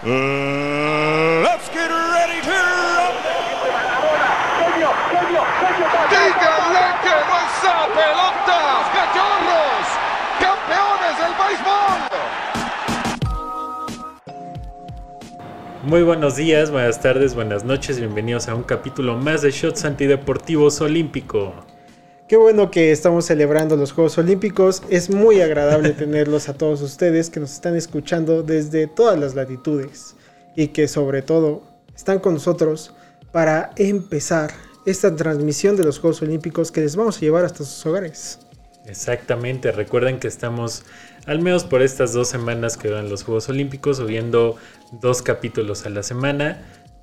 Let's 0.00 1.68
get 1.70 1.90
ready 1.90 2.40
to 2.42 2.54
¡Díganle 6.08 6.86
que 7.02 7.14
no 7.26 7.34
es 7.42 7.58
pelotas, 7.96 8.84
cachorros! 8.94 9.88
¡Campeones 10.38 11.14
del 11.18 11.34
béisbol! 11.34 11.98
Muy 15.82 16.02
buenos 16.04 16.36
días, 16.36 16.70
buenas 16.70 17.00
tardes, 17.00 17.34
buenas 17.34 17.64
noches, 17.64 17.98
bienvenidos 17.98 18.48
a 18.48 18.54
un 18.54 18.62
capítulo 18.62 19.16
más 19.16 19.42
de 19.42 19.50
Shots 19.50 19.84
Antideportivos 19.84 20.80
Olímpico. 20.80 21.54
Qué 22.28 22.36
bueno 22.36 22.70
que 22.70 22.92
estamos 22.92 23.24
celebrando 23.24 23.74
los 23.74 23.92
Juegos 23.92 24.18
Olímpicos. 24.18 24.82
Es 24.90 25.08
muy 25.08 25.40
agradable 25.40 25.90
tenerlos 25.98 26.50
a 26.50 26.54
todos 26.54 26.82
ustedes 26.82 27.30
que 27.30 27.40
nos 27.40 27.54
están 27.54 27.74
escuchando 27.74 28.42
desde 28.42 28.86
todas 28.86 29.18
las 29.18 29.34
latitudes 29.34 30.14
y 30.54 30.68
que 30.68 30.88
sobre 30.88 31.22
todo 31.22 31.62
están 31.96 32.18
con 32.18 32.34
nosotros 32.34 32.92
para 33.32 33.70
empezar 33.76 34.50
esta 34.84 35.16
transmisión 35.16 35.74
de 35.76 35.84
los 35.84 36.00
Juegos 36.00 36.20
Olímpicos 36.20 36.70
que 36.70 36.82
les 36.82 36.96
vamos 36.96 37.16
a 37.16 37.20
llevar 37.20 37.46
hasta 37.46 37.64
sus 37.64 37.86
hogares. 37.86 38.40
Exactamente, 38.84 39.72
recuerden 39.72 40.20
que 40.20 40.28
estamos 40.28 40.84
al 41.24 41.40
menos 41.40 41.64
por 41.64 41.80
estas 41.80 42.12
dos 42.12 42.28
semanas 42.28 42.76
que 42.76 42.88
duran 42.88 43.08
los 43.08 43.22
Juegos 43.22 43.48
Olímpicos 43.48 43.96
subiendo 43.96 44.56
dos 44.92 45.22
capítulos 45.22 45.86
a 45.86 45.88
la 45.88 46.02
semana. 46.02 46.62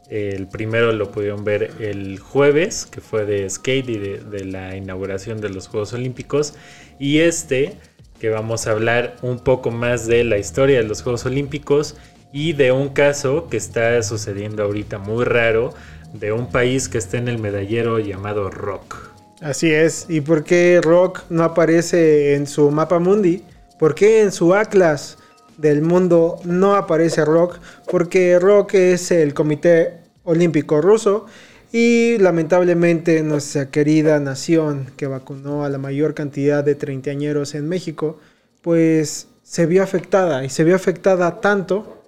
El 0.09 0.47
primero 0.47 0.91
lo 0.91 1.11
pudieron 1.11 1.43
ver 1.43 1.71
el 1.79 2.19
jueves, 2.19 2.85
que 2.85 3.01
fue 3.01 3.25
de 3.25 3.49
skate 3.49 3.89
y 3.89 3.97
de, 3.97 4.45
la 4.45 4.75
inauguración 4.75 5.41
de 5.41 5.49
los 5.49 5.67
Juegos 5.67 5.93
Olímpicos. 5.93 6.53
Y 6.99 7.19
este, 7.19 7.77
que 8.19 8.29
vamos 8.29 8.67
a 8.67 8.71
hablar 8.71 9.15
un 9.21 9.39
poco 9.39 9.71
más 9.71 10.05
de 10.07 10.23
la 10.23 10.37
historia 10.37 10.77
de 10.77 10.87
los 10.87 11.01
Juegos 11.01 11.25
Olímpicos 11.25 11.97
y 12.31 12.53
de 12.53 12.71
un 12.71 12.89
caso 12.89 13.47
que 13.49 13.57
está 13.57 14.01
sucediendo 14.03 14.63
ahorita 14.63 14.99
muy 14.99 15.25
raro 15.25 15.73
de 16.13 16.31
un 16.31 16.51
país 16.51 16.87
que 16.87 16.97
está 16.97 17.17
en 17.17 17.27
el 17.27 17.39
medallero 17.39 17.99
llamado 17.99 18.49
Rock. 18.49 19.11
Así 19.41 19.71
es. 19.71 20.05
¿Y 20.07 20.21
por 20.21 20.43
qué 20.43 20.79
Rock 20.81 21.23
no 21.29 21.43
aparece 21.43 22.35
en 22.35 22.47
su 22.47 22.71
mapa 22.71 22.99
mundi? 22.99 23.43
¿Por 23.79 23.95
qué 23.95 24.21
en 24.21 24.31
su 24.31 24.53
atlas? 24.53 25.17
Del 25.57 25.81
mundo 25.81 26.39
no 26.43 26.75
aparece 26.75 27.23
rock 27.25 27.59
porque 27.89 28.39
rock 28.39 28.73
es 28.75 29.11
el 29.11 29.33
Comité 29.33 29.99
Olímpico 30.23 30.81
Ruso 30.81 31.25
y 31.71 32.17
lamentablemente 32.19 33.21
nuestra 33.23 33.69
querida 33.69 34.19
nación 34.19 34.87
que 34.97 35.07
vacunó 35.07 35.65
a 35.65 35.69
la 35.69 35.77
mayor 35.77 36.13
cantidad 36.13 36.63
de 36.63 36.75
treintañeros 36.75 37.55
en 37.55 37.67
México 37.67 38.19
pues 38.61 39.27
se 39.43 39.65
vio 39.65 39.83
afectada 39.83 40.43
y 40.43 40.49
se 40.49 40.63
vio 40.63 40.75
afectada 40.75 41.39
tanto 41.41 42.01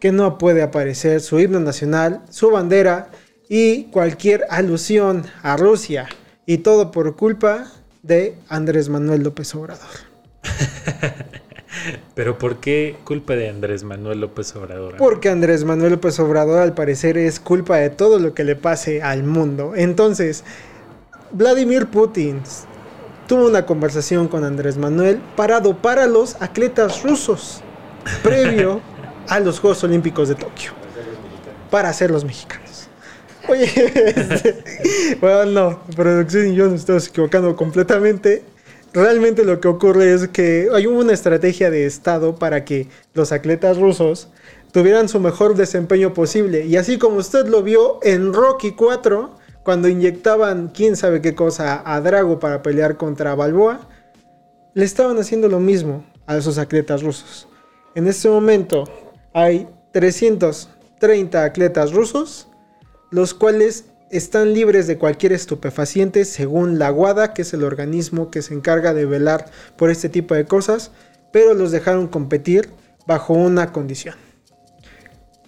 que 0.00 0.12
no 0.12 0.38
puede 0.38 0.62
aparecer 0.62 1.20
su 1.20 1.40
himno 1.40 1.60
nacional, 1.60 2.22
su 2.30 2.50
bandera 2.50 3.08
y 3.48 3.84
cualquier 3.84 4.44
alusión 4.50 5.24
a 5.42 5.56
Rusia 5.56 6.08
y 6.46 6.58
todo 6.58 6.90
por 6.90 7.16
culpa 7.16 7.72
de 8.02 8.36
Andrés 8.48 8.88
Manuel 8.88 9.22
López 9.22 9.54
Obrador. 9.54 9.88
Pero 12.14 12.38
¿por 12.38 12.58
qué 12.58 12.96
culpa 13.04 13.34
de 13.34 13.48
Andrés 13.48 13.82
Manuel 13.82 14.20
López 14.20 14.54
Obrador? 14.54 14.96
Porque 14.98 15.28
Andrés 15.28 15.64
Manuel 15.64 15.92
López 15.92 16.18
Obrador 16.20 16.60
al 16.60 16.72
parecer 16.72 17.18
es 17.18 17.40
culpa 17.40 17.78
de 17.78 17.90
todo 17.90 18.20
lo 18.20 18.34
que 18.34 18.44
le 18.44 18.54
pase 18.54 19.02
al 19.02 19.24
mundo. 19.24 19.72
Entonces, 19.74 20.44
Vladimir 21.32 21.86
Putin 21.86 22.40
tuvo 23.26 23.48
una 23.48 23.66
conversación 23.66 24.28
con 24.28 24.44
Andrés 24.44 24.76
Manuel 24.76 25.20
para 25.34 25.58
dopar 25.58 25.98
a 25.98 26.06
los 26.06 26.40
atletas 26.40 27.02
rusos 27.02 27.62
previo 28.22 28.80
a 29.28 29.40
los 29.40 29.58
Juegos 29.58 29.82
Olímpicos 29.82 30.28
de 30.28 30.36
Tokio. 30.36 30.70
Para 31.70 31.92
ser 31.92 32.12
los 32.12 32.24
mexicanos. 32.24 32.88
Oye, 33.48 33.64
este, 33.74 35.16
bueno, 35.20 35.46
no, 35.46 35.82
producción 35.96 36.52
y 36.52 36.54
yo 36.54 36.66
nos 36.66 36.80
estamos 36.80 37.08
equivocando 37.08 37.56
completamente 37.56 38.44
realmente 38.94 39.44
lo 39.44 39.60
que 39.60 39.68
ocurre 39.68 40.14
es 40.14 40.28
que 40.28 40.68
hay 40.72 40.86
una 40.86 41.12
estrategia 41.12 41.70
de 41.70 41.84
Estado 41.84 42.36
para 42.36 42.64
que 42.64 42.88
los 43.12 43.32
atletas 43.32 43.76
rusos 43.76 44.28
tuvieran 44.72 45.08
su 45.08 45.20
mejor 45.20 45.56
desempeño 45.56 46.14
posible. 46.14 46.64
Y 46.64 46.76
así 46.76 46.96
como 46.96 47.16
usted 47.16 47.46
lo 47.46 47.62
vio 47.62 47.98
en 48.02 48.32
Rocky 48.32 48.72
4, 48.72 49.34
cuando 49.64 49.88
inyectaban 49.88 50.68
quién 50.68 50.96
sabe 50.96 51.20
qué 51.20 51.34
cosa 51.34 51.82
a 51.84 52.00
Drago 52.00 52.38
para 52.38 52.62
pelear 52.62 52.96
contra 52.96 53.34
Balboa, 53.34 53.80
le 54.74 54.84
estaban 54.84 55.18
haciendo 55.18 55.48
lo 55.48 55.60
mismo 55.60 56.04
a 56.26 56.36
esos 56.36 56.58
atletas 56.58 57.02
rusos. 57.02 57.48
En 57.94 58.06
este 58.06 58.28
momento 58.28 58.84
hay 59.32 59.68
330 59.92 61.44
atletas 61.44 61.92
rusos, 61.92 62.48
los 63.10 63.34
cuales 63.34 63.86
están 64.16 64.54
libres 64.54 64.86
de 64.86 64.98
cualquier 64.98 65.32
estupefaciente 65.32 66.24
según 66.24 66.78
la 66.78 66.92
WADA, 66.92 67.34
que 67.34 67.42
es 67.42 67.52
el 67.52 67.64
organismo 67.64 68.30
que 68.30 68.42
se 68.42 68.54
encarga 68.54 68.94
de 68.94 69.06
velar 69.06 69.50
por 69.76 69.90
este 69.90 70.08
tipo 70.08 70.34
de 70.34 70.44
cosas, 70.44 70.92
pero 71.32 71.54
los 71.54 71.70
dejaron 71.70 72.08
competir 72.08 72.70
bajo 73.06 73.34
una 73.34 73.72
condición. 73.72 74.14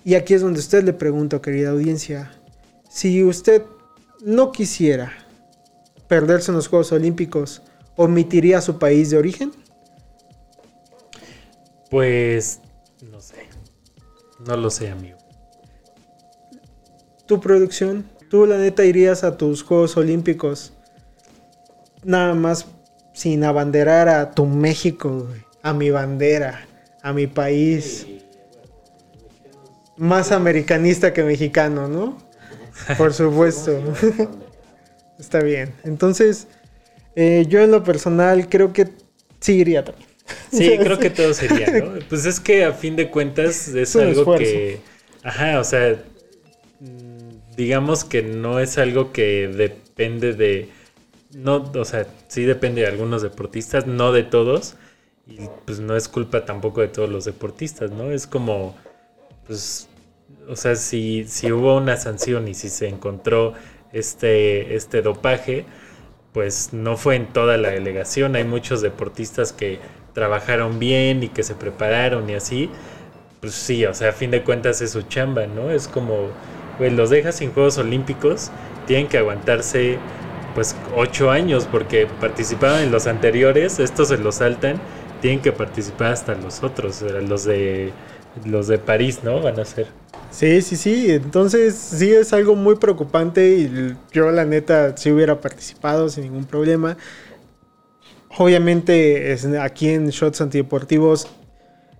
Y 0.04 0.14
aquí 0.14 0.34
es 0.34 0.42
donde 0.42 0.60
usted 0.60 0.84
le 0.84 0.92
pregunto, 0.92 1.40
querida 1.40 1.70
audiencia, 1.70 2.32
si 2.88 3.24
usted 3.24 3.62
no 4.24 4.52
quisiera 4.52 5.12
perderse 6.08 6.50
en 6.50 6.56
los 6.56 6.68
Juegos 6.68 6.92
Olímpicos, 6.92 7.62
¿omitiría 7.96 8.60
su 8.60 8.78
país 8.78 9.10
de 9.10 9.18
origen? 9.18 9.52
Pues 11.90 12.60
no 13.10 13.20
sé. 13.20 13.48
No 14.46 14.56
lo 14.56 14.70
sé, 14.70 14.90
amigo. 14.90 15.18
¿Tu 17.26 17.40
producción? 17.40 18.15
Tú, 18.28 18.46
la 18.46 18.58
neta, 18.58 18.84
irías 18.84 19.22
a 19.22 19.36
tus 19.36 19.62
Juegos 19.62 19.96
Olímpicos 19.96 20.72
nada 22.06 22.34
más 22.34 22.66
sin 23.12 23.44
abanderar 23.44 24.08
a 24.08 24.30
tu 24.30 24.46
México, 24.46 25.28
a 25.62 25.72
mi 25.72 25.90
bandera, 25.90 26.66
a 27.02 27.12
mi 27.12 27.26
país. 27.26 28.06
Más 29.96 30.32
americanista 30.32 31.12
que 31.12 31.22
mexicano, 31.22 31.88
¿no? 31.88 32.18
Por 32.98 33.12
supuesto. 33.12 33.80
Está 35.18 35.40
bien. 35.40 35.72
Entonces, 35.84 36.46
eh, 37.14 37.46
yo 37.48 37.60
en 37.60 37.70
lo 37.70 37.82
personal 37.82 38.48
creo 38.48 38.72
que 38.72 38.88
sí 39.40 39.54
iría 39.54 39.84
también. 39.84 40.08
Sí, 40.52 40.76
creo 40.80 40.98
que 40.98 41.10
todo 41.10 41.32
sería, 41.32 41.66
¿no? 41.80 41.98
Pues 42.08 42.26
es 42.26 42.38
que 42.38 42.64
a 42.64 42.72
fin 42.72 42.96
de 42.96 43.10
cuentas 43.10 43.68
es, 43.68 43.96
algo 43.96 44.36
que... 44.36 44.80
Ajá, 45.22 45.58
o 45.58 45.64
sea 45.64 45.96
digamos 47.56 48.04
que 48.04 48.22
no 48.22 48.60
es 48.60 48.78
algo 48.78 49.12
que 49.12 49.48
depende 49.48 50.34
de, 50.34 50.68
no, 51.34 51.56
o 51.74 51.84
sea, 51.84 52.06
sí 52.28 52.44
depende 52.44 52.82
de 52.82 52.88
algunos 52.88 53.22
deportistas, 53.22 53.86
no 53.86 54.12
de 54.12 54.22
todos, 54.22 54.76
y 55.26 55.38
pues 55.64 55.80
no 55.80 55.96
es 55.96 56.08
culpa 56.08 56.44
tampoco 56.44 56.80
de 56.80 56.88
todos 56.88 57.08
los 57.08 57.24
deportistas, 57.24 57.90
¿no? 57.90 58.10
Es 58.12 58.26
como, 58.26 58.76
pues, 59.46 59.88
o 60.48 60.56
sea, 60.56 60.76
si, 60.76 61.24
si 61.26 61.50
hubo 61.50 61.76
una 61.76 61.96
sanción 61.96 62.46
y 62.48 62.54
si 62.54 62.68
se 62.68 62.88
encontró 62.88 63.54
este, 63.92 64.76
este 64.76 65.02
dopaje, 65.02 65.64
pues 66.32 66.72
no 66.72 66.96
fue 66.96 67.16
en 67.16 67.32
toda 67.32 67.56
la 67.56 67.70
delegación, 67.70 68.36
hay 68.36 68.44
muchos 68.44 68.82
deportistas 68.82 69.52
que 69.52 69.80
trabajaron 70.12 70.78
bien 70.78 71.22
y 71.22 71.28
que 71.28 71.42
se 71.42 71.54
prepararon 71.54 72.28
y 72.28 72.34
así, 72.34 72.70
pues 73.40 73.54
sí, 73.54 73.84
o 73.86 73.94
sea, 73.94 74.10
a 74.10 74.12
fin 74.12 74.30
de 74.30 74.42
cuentas 74.44 74.80
es 74.82 74.90
su 74.90 75.02
chamba, 75.02 75.46
¿no? 75.46 75.70
Es 75.70 75.88
como 75.88 76.30
pues 76.78 76.92
los 76.92 77.10
dejas 77.10 77.36
sin 77.36 77.52
Juegos 77.52 77.78
Olímpicos, 77.78 78.50
tienen 78.86 79.08
que 79.08 79.18
aguantarse 79.18 79.98
pues 80.54 80.74
ocho 80.94 81.30
años 81.30 81.68
porque 81.70 82.06
participaban 82.20 82.82
en 82.82 82.90
los 82.90 83.06
anteriores, 83.06 83.78
estos 83.78 84.08
se 84.08 84.18
los 84.18 84.36
saltan, 84.36 84.80
tienen 85.20 85.40
que 85.40 85.52
participar 85.52 86.12
hasta 86.12 86.34
los 86.34 86.62
otros, 86.62 87.02
los 87.02 87.44
de 87.44 87.92
los 88.44 88.68
de 88.68 88.78
París, 88.78 89.20
¿no? 89.22 89.40
Van 89.40 89.58
a 89.58 89.64
ser. 89.64 89.86
Sí, 90.30 90.60
sí, 90.60 90.76
sí, 90.76 91.10
entonces 91.10 91.74
sí 91.74 92.12
es 92.12 92.32
algo 92.32 92.54
muy 92.54 92.76
preocupante 92.76 93.56
y 93.56 93.96
yo 94.12 94.30
la 94.30 94.44
neta 94.44 94.96
sí 94.96 95.10
hubiera 95.10 95.40
participado 95.40 96.08
sin 96.08 96.24
ningún 96.24 96.44
problema. 96.44 96.96
Obviamente 98.36 99.34
aquí 99.62 99.88
en 99.88 100.08
Shots 100.10 100.42
Antideportivos 100.42 101.28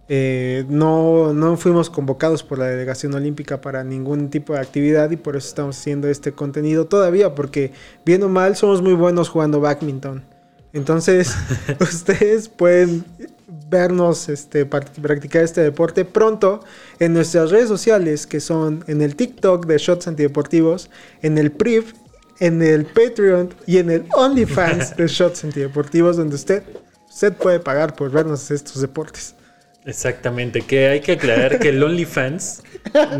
eh, 0.08 0.64
no, 0.68 1.32
no 1.32 1.56
fuimos 1.56 1.90
convocados 1.90 2.44
por 2.44 2.58
la 2.58 2.66
delegación 2.66 3.14
olímpica 3.14 3.60
para 3.60 3.82
ningún 3.82 4.30
tipo 4.30 4.52
de 4.52 4.60
actividad 4.60 5.10
y 5.10 5.16
por 5.16 5.36
eso 5.36 5.48
estamos 5.48 5.76
haciendo 5.78 6.08
este 6.08 6.32
contenido 6.32 6.86
todavía, 6.86 7.34
porque 7.34 7.72
bien 8.04 8.22
o 8.22 8.28
mal 8.28 8.54
somos 8.56 8.82
muy 8.82 8.94
buenos 8.94 9.28
jugando 9.28 9.60
badminton. 9.60 10.24
Entonces, 10.72 11.34
ustedes 11.80 12.48
pueden 12.48 13.04
vernos 13.68 14.28
este, 14.28 14.64
practicar 14.64 15.42
este 15.42 15.60
deporte 15.60 16.04
pronto 16.04 16.60
en 17.00 17.12
nuestras 17.12 17.50
redes 17.50 17.68
sociales, 17.68 18.26
que 18.26 18.38
son 18.38 18.84
en 18.86 19.02
el 19.02 19.16
TikTok 19.16 19.66
de 19.66 19.78
Shots 19.78 20.06
Antideportivos, 20.06 20.88
en 21.22 21.36
el 21.36 21.50
PRIV, 21.50 21.94
en 22.38 22.62
el 22.62 22.86
Patreon 22.86 23.54
y 23.66 23.78
en 23.78 23.90
el 23.90 24.06
OnlyFans 24.14 24.96
de 24.96 25.08
Shots 25.08 25.42
Antideportivos, 25.42 26.16
donde 26.16 26.36
usted, 26.36 26.62
usted 27.08 27.32
puede 27.32 27.58
pagar 27.58 27.96
por 27.96 28.10
vernos 28.12 28.52
estos 28.52 28.80
deportes. 28.80 29.34
Exactamente, 29.86 30.62
que 30.62 30.88
hay 30.88 31.00
que 31.00 31.12
aclarar 31.12 31.60
que 31.60 31.68
el 31.68 31.80
OnlyFans 31.80 32.64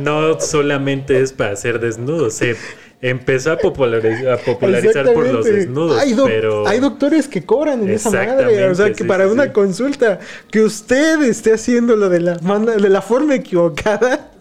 no 0.01 0.41
solamente 0.41 1.21
es 1.21 1.33
para 1.33 1.53
hacer 1.53 1.79
desnudos, 1.79 2.35
se 2.35 2.57
empezó 3.01 3.53
a 3.53 3.59
popularizar, 3.59 5.13
por 5.15 5.29
los 5.29 5.45
desnudos, 5.45 6.01
hay 6.01 6.13
pero... 6.25 6.67
Hay 6.67 6.81
doctores 6.81 7.29
que 7.29 7.45
cobran 7.45 7.85
en 7.85 7.91
esa 7.91 8.11
madre, 8.11 8.69
o 8.69 8.75
sea, 8.75 8.93
que 8.93 9.05
para 9.05 9.29
una 9.29 9.53
consulta, 9.53 10.19
que 10.51 10.63
usted 10.63 11.23
esté 11.23 11.55
haciéndolo 11.55 12.09
de 12.09 12.21
la, 12.21 12.35
de 12.37 12.89
la 12.89 13.01
forma 13.01 13.37
equivocada, 13.37 14.33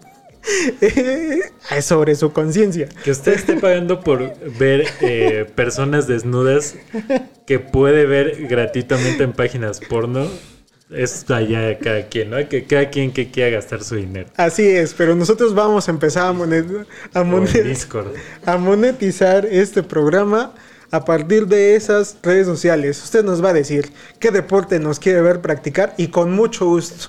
es 0.80 1.84
sobre 1.84 2.16
su 2.16 2.32
conciencia. 2.32 2.88
Que 3.04 3.12
usted 3.12 3.34
esté 3.34 3.54
pagando 3.54 4.00
por 4.00 4.34
ver 4.58 4.84
eh, 5.00 5.46
personas 5.54 6.08
desnudas 6.08 6.74
que 7.46 7.60
puede 7.60 8.04
ver 8.04 8.48
gratuitamente 8.48 9.22
en 9.22 9.32
páginas 9.32 9.80
porno 9.80 10.26
es 10.90 11.28
allá 11.30 11.60
de 11.62 11.78
cada 11.78 12.06
quien, 12.06 12.30
¿no? 12.30 12.48
Que 12.48 12.64
cada 12.64 12.90
quien 12.90 13.12
que 13.12 13.30
quiera 13.30 13.56
gastar 13.56 13.82
su 13.82 13.96
dinero. 13.96 14.28
Así 14.36 14.66
es, 14.66 14.94
pero 14.94 15.14
nosotros 15.14 15.54
vamos 15.54 15.88
a 15.88 15.90
empezar 15.90 16.24
a, 16.24 17.22
a 18.44 18.56
monetizar 18.58 19.46
este 19.46 19.82
programa 19.82 20.54
a 20.90 21.04
partir 21.04 21.46
de 21.46 21.74
esas 21.74 22.16
redes 22.22 22.46
sociales. 22.46 23.02
Usted 23.02 23.24
nos 23.24 23.44
va 23.44 23.50
a 23.50 23.52
decir 23.52 23.92
qué 24.20 24.30
deporte 24.30 24.78
nos 24.78 25.00
quiere 25.00 25.20
ver 25.22 25.40
practicar 25.40 25.94
y 25.96 26.08
con 26.08 26.32
mucho 26.32 26.66
gusto, 26.66 27.08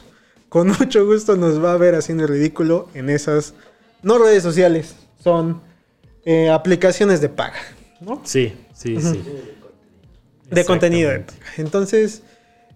con 0.50 0.70
mucho 0.70 1.06
gusto 1.06 1.36
nos 1.36 1.64
va 1.64 1.74
a 1.74 1.78
ver 1.78 1.96
haciendo 1.96 2.24
el 2.24 2.30
ridículo 2.30 2.90
en 2.94 3.10
esas, 3.10 3.54
no 4.02 4.18
redes 4.18 4.44
sociales, 4.44 4.96
son 5.24 5.62
eh, 6.26 6.50
aplicaciones 6.50 7.22
de 7.22 7.30
paga, 7.30 7.60
¿no? 8.02 8.22
Sí, 8.24 8.54
sí, 8.74 9.00
sí. 9.00 9.24
De 10.50 10.66
contenido. 10.66 11.12
Entonces, 11.58 12.24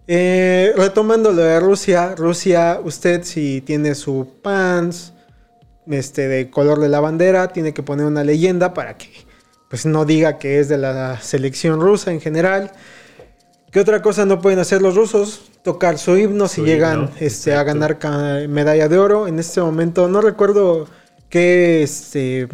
eh, 0.06 0.72
retomando 0.76 1.32
lo 1.32 1.42
de 1.42 1.60
Rusia, 1.60 2.14
Rusia, 2.16 2.80
usted 2.82 3.22
si 3.24 3.60
tiene 3.60 3.94
su 3.94 4.28
pants 4.42 5.12
este, 5.86 6.28
de 6.28 6.50
color 6.50 6.80
de 6.80 6.88
la 6.88 7.00
bandera, 7.00 7.48
tiene 7.48 7.72
que 7.72 7.82
poner 7.82 8.06
una 8.06 8.24
leyenda 8.24 8.74
para 8.74 8.96
que 8.96 9.10
pues 9.68 9.86
no 9.86 10.04
diga 10.04 10.38
que 10.38 10.60
es 10.60 10.68
de 10.68 10.76
la 10.76 11.20
selección 11.20 11.80
rusa 11.80 12.12
en 12.12 12.20
general. 12.20 12.72
¿Qué 13.70 13.80
otra 13.80 14.02
cosa 14.02 14.26
no 14.26 14.38
pueden 14.40 14.58
hacer 14.58 14.82
los 14.82 14.96
rusos? 14.96 15.50
Tocar 15.62 15.96
su 15.96 16.18
himno 16.18 16.46
si 16.46 16.60
llegan 16.60 17.10
este, 17.20 17.54
a 17.54 17.62
ganar 17.62 17.98
medalla 18.48 18.88
de 18.88 18.98
oro. 18.98 19.26
En 19.26 19.38
este 19.38 19.62
momento 19.62 20.08
no 20.08 20.20
recuerdo 20.20 20.88
qué 21.30 21.82
este, 21.82 22.48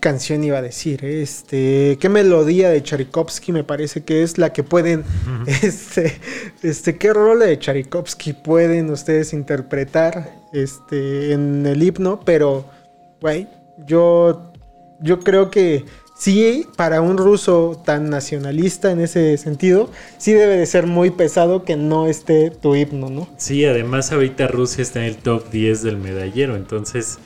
canción 0.00 0.42
iba 0.42 0.58
a 0.58 0.62
decir? 0.62 1.04
Este, 1.04 1.98
¿qué 2.00 2.08
melodía 2.08 2.70
de 2.70 2.82
Tchaikovsky 2.82 3.52
me 3.52 3.64
parece 3.64 4.02
que 4.02 4.22
es 4.22 4.38
la 4.38 4.52
que 4.52 4.64
pueden, 4.64 5.04
este, 5.62 6.18
este, 6.62 6.96
qué 6.96 7.12
rol 7.12 7.40
de 7.40 7.58
Tchaikovsky 7.58 8.32
pueden 8.32 8.90
ustedes 8.90 9.32
interpretar, 9.32 10.32
este, 10.52 11.32
en 11.32 11.64
el 11.66 11.82
himno? 11.82 12.20
Pero, 12.24 12.64
güey, 13.20 13.46
yo, 13.86 14.52
yo 15.00 15.20
creo 15.20 15.50
que 15.50 15.84
sí, 16.18 16.66
para 16.76 17.00
un 17.00 17.16
ruso 17.16 17.80
tan 17.84 18.10
nacionalista 18.10 18.90
en 18.90 19.00
ese 19.00 19.36
sentido, 19.38 19.90
sí 20.18 20.32
debe 20.32 20.56
de 20.56 20.66
ser 20.66 20.86
muy 20.86 21.10
pesado 21.10 21.64
que 21.64 21.76
no 21.76 22.06
esté 22.06 22.50
tu 22.50 22.74
himno, 22.74 23.08
¿no? 23.08 23.28
Sí, 23.36 23.64
además 23.64 24.12
ahorita 24.12 24.48
Rusia 24.48 24.82
está 24.82 25.00
en 25.00 25.06
el 25.06 25.16
top 25.16 25.50
10 25.50 25.82
del 25.82 25.96
medallero, 25.96 26.56
entonces 26.56 27.18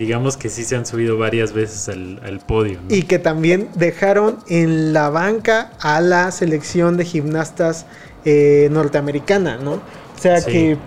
digamos 0.00 0.38
que 0.38 0.48
sí 0.48 0.64
se 0.64 0.76
han 0.76 0.86
subido 0.86 1.18
varias 1.18 1.52
veces 1.52 1.90
al, 1.90 2.40
podio. 2.46 2.78
Y 2.88 3.02
que 3.02 3.18
también 3.18 3.68
dejaron 3.74 4.38
en 4.48 4.94
la 4.94 5.10
banca 5.10 5.72
a 5.78 6.00
la 6.00 6.30
selección 6.30 6.96
de 6.96 7.04
gimnastas 7.04 7.84
eh, 8.24 8.68
norteamericana, 8.72 9.58
¿no? 9.58 9.72
O 9.72 10.18
sea, 10.18 10.42
que, 10.42 10.78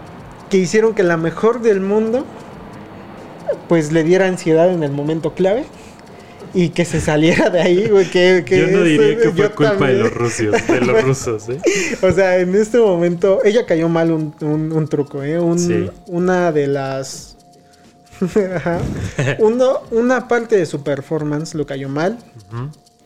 que 0.49 0.57
hicieron 0.57 0.95
que 0.95 1.03
la 1.03 1.17
mejor 1.17 1.61
del 1.61 1.79
mundo 1.79 2.25
pues 3.69 3.91
le 3.91 4.03
diera 4.03 4.25
ansiedad 4.25 4.71
en 4.73 4.81
el 4.81 4.91
momento 4.91 5.35
clave 5.35 5.65
y 6.55 6.69
que 6.69 6.83
se 6.83 6.99
saliera 6.99 7.51
de 7.51 7.61
ahí, 7.61 7.89
güey. 7.89 8.09
Que, 8.09 8.43
yo 8.49 8.67
no 8.75 8.83
diría 8.83 9.15
que 9.17 9.29
fue 9.29 9.51
culpa 9.51 9.87
de 9.87 9.93
los 9.93 10.11
rusos, 10.11 10.67
de 10.67 10.81
los 10.81 11.03
rusos, 11.05 11.49
¿eh? 11.49 11.59
O 12.01 12.11
sea, 12.11 12.39
en 12.39 12.55
este 12.55 12.79
momento, 12.79 13.41
ella 13.45 13.67
cayó 13.67 13.89
mal 13.89 14.11
un, 14.11 14.87
truco, 14.89 15.21
¿eh? 15.21 15.39
Una 16.07 16.51
de 16.51 16.65
las 16.65 17.32
Uno, 19.39 19.81
una 19.91 20.27
parte 20.27 20.57
de 20.57 20.65
su 20.65 20.83
performance 20.83 21.55
lo 21.55 21.65
cayó 21.65 21.89
mal. 21.89 22.17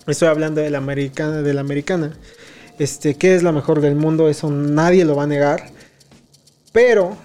Estoy 0.05 0.27
hablando 0.27 0.61
de 0.61 0.69
la 0.69 0.77
americana, 0.77 1.41
de 1.41 1.53
la 1.53 1.61
americana. 1.61 2.13
Este, 2.79 3.15
que 3.15 3.35
es 3.35 3.43
la 3.43 3.51
mejor 3.51 3.81
del 3.81 3.95
mundo, 3.95 4.29
eso 4.29 4.49
nadie 4.49 5.03
lo 5.05 5.15
va 5.15 5.23
a 5.23 5.27
negar. 5.27 5.71
Pero 6.71 7.17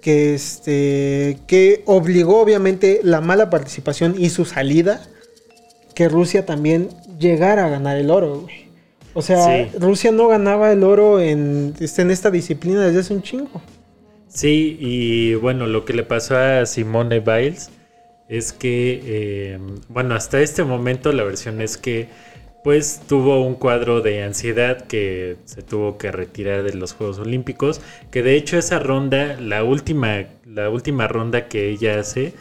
que 0.00 0.34
este 0.34 1.38
que 1.46 1.82
obligó 1.86 2.40
obviamente 2.40 3.00
la 3.02 3.20
mala 3.20 3.50
participación 3.50 4.14
y 4.16 4.30
su 4.30 4.46
salida 4.46 5.02
que 5.94 6.08
Rusia 6.08 6.46
también 6.46 6.88
llegara 7.18 7.66
a 7.66 7.68
ganar 7.68 7.98
el 7.98 8.10
oro, 8.10 8.46
O 9.12 9.22
sea, 9.22 9.68
Rusia 9.78 10.12
no 10.12 10.28
ganaba 10.28 10.72
el 10.72 10.84
oro 10.84 11.20
en, 11.20 11.74
este, 11.80 12.02
en 12.02 12.10
esta 12.10 12.30
disciplina 12.30 12.80
desde 12.86 13.00
hace 13.00 13.14
un 13.14 13.22
chingo. 13.22 13.60
Sí, 14.32 14.76
y 14.80 15.34
bueno, 15.34 15.66
lo 15.66 15.84
que 15.84 15.92
le 15.92 16.04
pasó 16.04 16.38
a 16.38 16.64
Simone 16.64 17.18
Biles 17.18 17.70
es 18.28 18.52
que, 18.52 19.02
eh, 19.04 19.58
bueno, 19.88 20.14
hasta 20.14 20.40
este 20.40 20.62
momento 20.62 21.12
la 21.12 21.24
versión 21.24 21.60
es 21.60 21.76
que 21.76 22.08
pues 22.62 23.00
tuvo 23.08 23.44
un 23.44 23.54
cuadro 23.54 24.02
de 24.02 24.22
ansiedad 24.22 24.86
que 24.86 25.38
se 25.46 25.62
tuvo 25.62 25.98
que 25.98 26.12
retirar 26.12 26.62
de 26.62 26.74
los 26.74 26.92
Juegos 26.92 27.18
Olímpicos, 27.18 27.80
que 28.10 28.22
de 28.22 28.36
hecho 28.36 28.56
esa 28.56 28.78
ronda, 28.78 29.36
la 29.40 29.64
última, 29.64 30.26
la 30.44 30.70
última 30.70 31.08
ronda 31.08 31.48
que 31.48 31.70
ella 31.70 31.98
hace, 31.98 32.34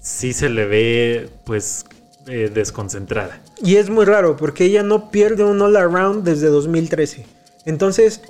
sí 0.00 0.32
se 0.32 0.48
le 0.48 0.64
ve 0.66 1.28
pues 1.44 1.84
eh, 2.26 2.50
desconcentrada. 2.52 3.40
Y 3.62 3.76
es 3.76 3.90
muy 3.90 4.06
raro 4.06 4.36
porque 4.36 4.64
ella 4.64 4.82
no 4.82 5.10
pierde 5.10 5.44
un 5.44 5.60
all 5.60 5.76
around 5.76 6.24
desde 6.24 6.48
2013. 6.48 7.24
Entonces, 7.66 8.22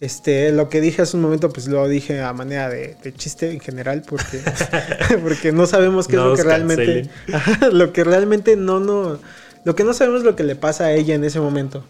este, 0.00 0.52
lo 0.52 0.68
que 0.68 0.80
dije 0.80 1.02
hace 1.02 1.16
un 1.16 1.22
momento, 1.22 1.50
pues 1.50 1.68
lo 1.68 1.86
dije 1.88 2.20
a 2.20 2.32
manera 2.32 2.68
de, 2.68 2.96
chiste 3.16 3.50
en 3.50 3.60
general, 3.60 4.02
porque, 4.08 4.40
porque 5.22 5.52
no 5.52 5.66
sabemos 5.66 6.08
qué 6.08 6.16
es 6.16 6.22
lo 6.22 6.34
que 6.34 6.42
realmente. 6.42 7.10
lo 7.72 7.92
que 7.92 8.04
realmente 8.04 8.56
no, 8.56 8.80
no. 8.80 9.18
Lo 9.64 9.74
que 9.74 9.84
no 9.84 9.94
sabemos 9.94 10.20
es 10.20 10.26
lo 10.26 10.36
que 10.36 10.44
le 10.44 10.56
pasa 10.56 10.84
a 10.84 10.92
ella 10.92 11.14
en 11.14 11.24
ese 11.24 11.40
momento. 11.40 11.84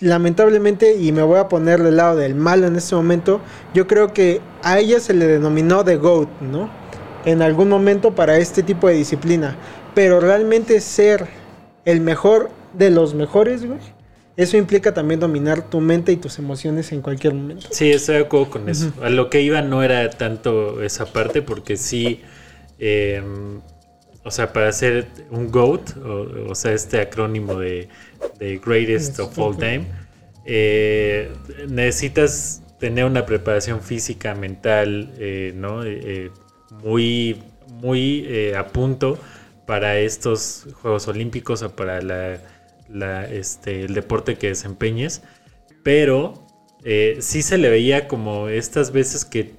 Lamentablemente, 0.00 0.96
y 0.96 1.10
me 1.12 1.22
voy 1.22 1.38
a 1.38 1.48
poner 1.48 1.82
del 1.82 1.96
lado 1.96 2.16
del 2.16 2.34
malo 2.34 2.66
en 2.66 2.76
este 2.76 2.94
momento, 2.94 3.40
yo 3.74 3.86
creo 3.86 4.12
que 4.12 4.40
a 4.62 4.78
ella 4.78 5.00
se 5.00 5.12
le 5.12 5.26
denominó 5.26 5.84
The 5.84 5.96
GOAT, 5.96 6.28
¿no? 6.40 6.70
En 7.24 7.42
algún 7.42 7.68
momento 7.68 8.14
para 8.14 8.38
este 8.38 8.62
tipo 8.62 8.86
de 8.88 8.94
disciplina. 8.94 9.56
Pero 9.94 10.20
realmente 10.20 10.80
ser 10.80 11.26
el 11.84 12.00
mejor 12.00 12.50
de 12.72 12.90
los 12.90 13.14
mejores, 13.14 13.66
güey 13.66 13.97
eso 14.38 14.56
implica 14.56 14.94
también 14.94 15.18
dominar 15.18 15.68
tu 15.68 15.80
mente 15.80 16.12
y 16.12 16.16
tus 16.16 16.38
emociones 16.38 16.92
en 16.92 17.02
cualquier 17.02 17.34
momento. 17.34 17.66
Sí, 17.72 17.90
estoy 17.90 18.18
de 18.18 18.20
acuerdo 18.22 18.50
con 18.50 18.68
eso. 18.68 18.92
A 19.02 19.10
lo 19.10 19.30
que 19.30 19.42
iba 19.42 19.62
no 19.62 19.82
era 19.82 20.08
tanto 20.10 20.80
esa 20.80 21.06
parte, 21.06 21.42
porque 21.42 21.76
sí, 21.76 22.20
em, 22.78 23.60
o 24.22 24.30
sea, 24.30 24.52
para 24.52 24.68
hacer 24.68 25.08
un 25.32 25.50
GOAT, 25.50 25.96
o, 26.48 26.54
sea, 26.54 26.72
este 26.72 27.00
acrónimo 27.00 27.56
de, 27.58 27.88
Greatest 28.64 29.18
of 29.18 29.36
All 29.40 29.56
Time, 29.56 29.86
eh, 30.44 31.32
necesitas 31.68 32.62
tener 32.78 33.06
una 33.06 33.26
preparación 33.26 33.80
física, 33.82 34.36
mental, 34.36 35.14
eh, 35.18 35.52
¿no? 35.56 35.84
Eh, 35.84 36.30
muy, 36.84 37.42
muy 37.66 38.52
a 38.54 38.68
punto 38.68 39.18
para 39.66 39.98
estos 39.98 40.68
Juegos 40.80 41.08
Olímpicos 41.08 41.62
o 41.62 41.74
para 41.74 42.00
la 42.00 42.40
este, 43.30 43.82
el 43.82 43.94
deporte 43.94 44.36
que 44.36 44.48
desempeñes, 44.48 45.22
pero 45.82 46.46
eh, 46.84 47.18
sí 47.20 47.42
se 47.42 47.58
le 47.58 47.68
veía 47.68 48.08
como 48.08 48.48
estas 48.48 48.92
veces 48.92 49.24
que 49.24 49.54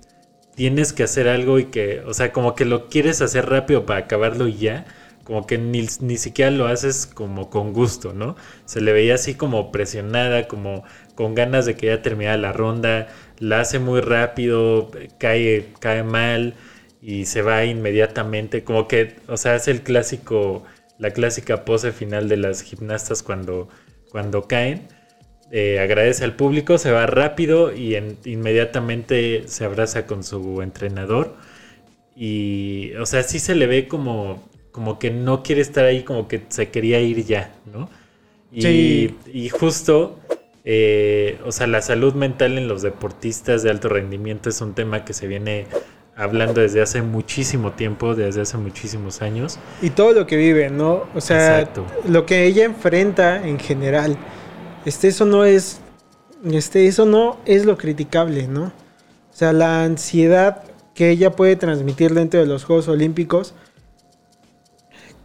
tienes 0.55 0.93
que 0.93 1.03
hacer 1.03 1.27
algo 1.27 1.59
y 1.59 1.65
que, 1.65 2.01
o 2.01 2.13
sea, 2.13 2.31
como 2.31 2.55
que 2.55 2.65
lo 2.65 2.89
quieres 2.89 3.21
hacer 3.21 3.49
rápido 3.49 3.85
para 3.85 4.01
acabarlo 4.01 4.47
y 4.47 4.57
ya, 4.57 4.85
como 5.23 5.45
que 5.45 5.57
ni, 5.57 5.87
siquiera 6.17 6.51
lo 6.51 6.67
haces 6.67 7.05
como 7.05 7.49
con 7.49 7.71
gusto, 7.71 8.13
¿no? 8.13 8.35
Se 8.65 8.81
le 8.81 8.91
veía 8.93 9.15
así 9.15 9.35
como 9.35 9.71
presionada, 9.71 10.47
como 10.47 10.83
con 11.15 11.35
ganas 11.35 11.65
de 11.65 11.75
que 11.75 11.87
ya 11.87 12.01
terminara 12.01 12.37
la 12.37 12.51
ronda, 12.51 13.07
la 13.37 13.61
hace 13.61 13.79
muy 13.79 14.01
rápido, 14.01 14.91
cae, 15.19 15.67
cae 15.79 16.03
mal 16.03 16.55
y 17.01 17.25
se 17.25 17.41
va 17.41 17.63
inmediatamente, 17.65 18.63
como 18.63 18.87
que, 18.87 19.17
o 19.27 19.37
sea, 19.37 19.55
es 19.55 19.67
el 19.67 19.81
clásico 19.81 20.63
la 20.99 21.11
clásica 21.11 21.65
pose 21.65 21.91
final 21.91 22.29
de 22.29 22.37
las 22.37 22.61
gimnastas 22.61 23.23
cuando, 23.23 23.67
cuando 24.11 24.47
caen. 24.47 24.87
Eh, 25.51 25.79
agradece 25.79 26.23
al 26.23 26.35
público, 26.35 26.77
se 26.77 26.91
va 26.91 27.07
rápido 27.07 27.75
y 27.75 27.95
inmediatamente 28.25 29.47
se 29.47 29.65
abraza 29.65 30.05
con 30.05 30.23
su 30.23 30.61
entrenador. 30.61 31.35
Y, 32.15 32.91
o 32.99 33.05
sea, 33.07 33.23
sí 33.23 33.39
se 33.39 33.55
le 33.55 33.65
ve 33.65 33.87
como, 33.87 34.47
como 34.71 34.99
que 34.99 35.09
no 35.09 35.41
quiere 35.41 35.61
estar 35.61 35.85
ahí, 35.85 36.03
como 36.03 36.27
que 36.27 36.43
se 36.49 36.69
quería 36.69 36.99
ir 36.99 37.25
ya, 37.25 37.55
¿no? 37.65 37.89
Y, 38.51 39.15
y 39.31 39.49
justo 39.49 40.19
eh, 40.65 41.39
o 41.45 41.51
sea, 41.51 41.67
la 41.67 41.81
salud 41.81 42.13
mental 42.13 42.57
en 42.57 42.67
los 42.67 42.81
deportistas 42.81 43.63
de 43.63 43.69
alto 43.69 43.89
rendimiento 43.89 44.49
es 44.49 44.61
un 44.61 44.73
tema 44.73 45.05
que 45.05 45.13
se 45.13 45.27
viene 45.27 45.65
hablando 46.19 46.59
desde 46.59 46.81
hace 46.81 47.01
muchísimo 47.01 47.71
tiempo, 47.71 48.13
desde 48.13 48.41
hace 48.41 48.57
muchísimos 48.57 49.21
años. 49.21 49.57
Y 49.81 49.91
todo 49.91 50.11
lo 50.11 50.27
que 50.27 50.35
vive, 50.35 50.69
¿no? 50.69 51.05
O 51.15 51.21
sea, 51.21 51.71
lo 52.07 52.25
que 52.25 52.45
ella 52.45 52.65
enfrenta 52.65 53.47
en 53.47 53.57
general. 53.57 54.17
Este, 54.85 55.07
eso 55.07 55.25
no 55.25 55.45
es. 55.45 55.79
Este, 56.43 56.87
eso 56.87 57.05
no 57.05 57.37
es 57.45 57.65
lo 57.65 57.77
criticable, 57.77 58.47
¿no? 58.47 58.65
O 58.65 59.35
sea, 59.39 59.53
la 59.53 59.83
ansiedad 59.83 60.63
que 60.93 61.09
ella 61.09 61.31
puede 61.31 61.55
transmitir 61.55 62.13
dentro 62.13 62.39
de 62.39 62.45
los 62.45 62.65
Juegos 62.65 62.89
Olímpicos 62.89 63.53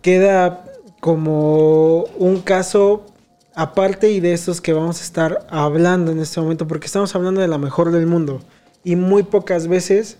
queda 0.00 0.64
como 1.00 2.04
un 2.18 2.40
caso 2.40 3.06
aparte 3.54 4.10
y 4.10 4.20
de 4.20 4.32
estos 4.32 4.60
que 4.60 4.72
vamos 4.72 5.00
a 5.00 5.04
estar 5.04 5.46
hablando 5.50 6.12
en 6.12 6.20
este 6.20 6.40
momento, 6.40 6.68
porque 6.68 6.86
estamos 6.86 7.14
hablando 7.14 7.40
de 7.40 7.48
la 7.48 7.58
mejor 7.58 7.90
del 7.90 8.06
mundo. 8.06 8.40
Y 8.84 8.96
muy 8.96 9.22
pocas 9.24 9.66
veces 9.66 10.18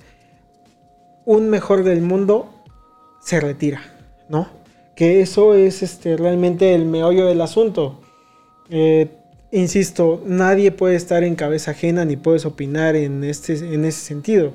un 1.26 1.48
mejor 1.48 1.84
del 1.84 2.00
mundo 2.00 2.50
se 3.20 3.40
retira, 3.40 3.82
¿no? 4.28 4.48
Que 4.94 5.20
eso 5.20 5.54
es 5.54 5.82
este, 5.82 6.16
realmente 6.16 6.74
el 6.74 6.84
meollo 6.84 7.26
del 7.26 7.40
asunto. 7.40 8.00
Eh, 8.70 9.08
insisto, 9.50 10.22
nadie 10.26 10.70
puede 10.72 10.96
estar 10.96 11.24
en 11.24 11.34
cabeza 11.34 11.72
ajena 11.72 12.04
ni 12.04 12.16
puedes 12.16 12.44
opinar 12.44 12.96
en, 12.96 13.24
este, 13.24 13.54
en 13.54 13.84
ese 13.84 14.00
sentido. 14.00 14.52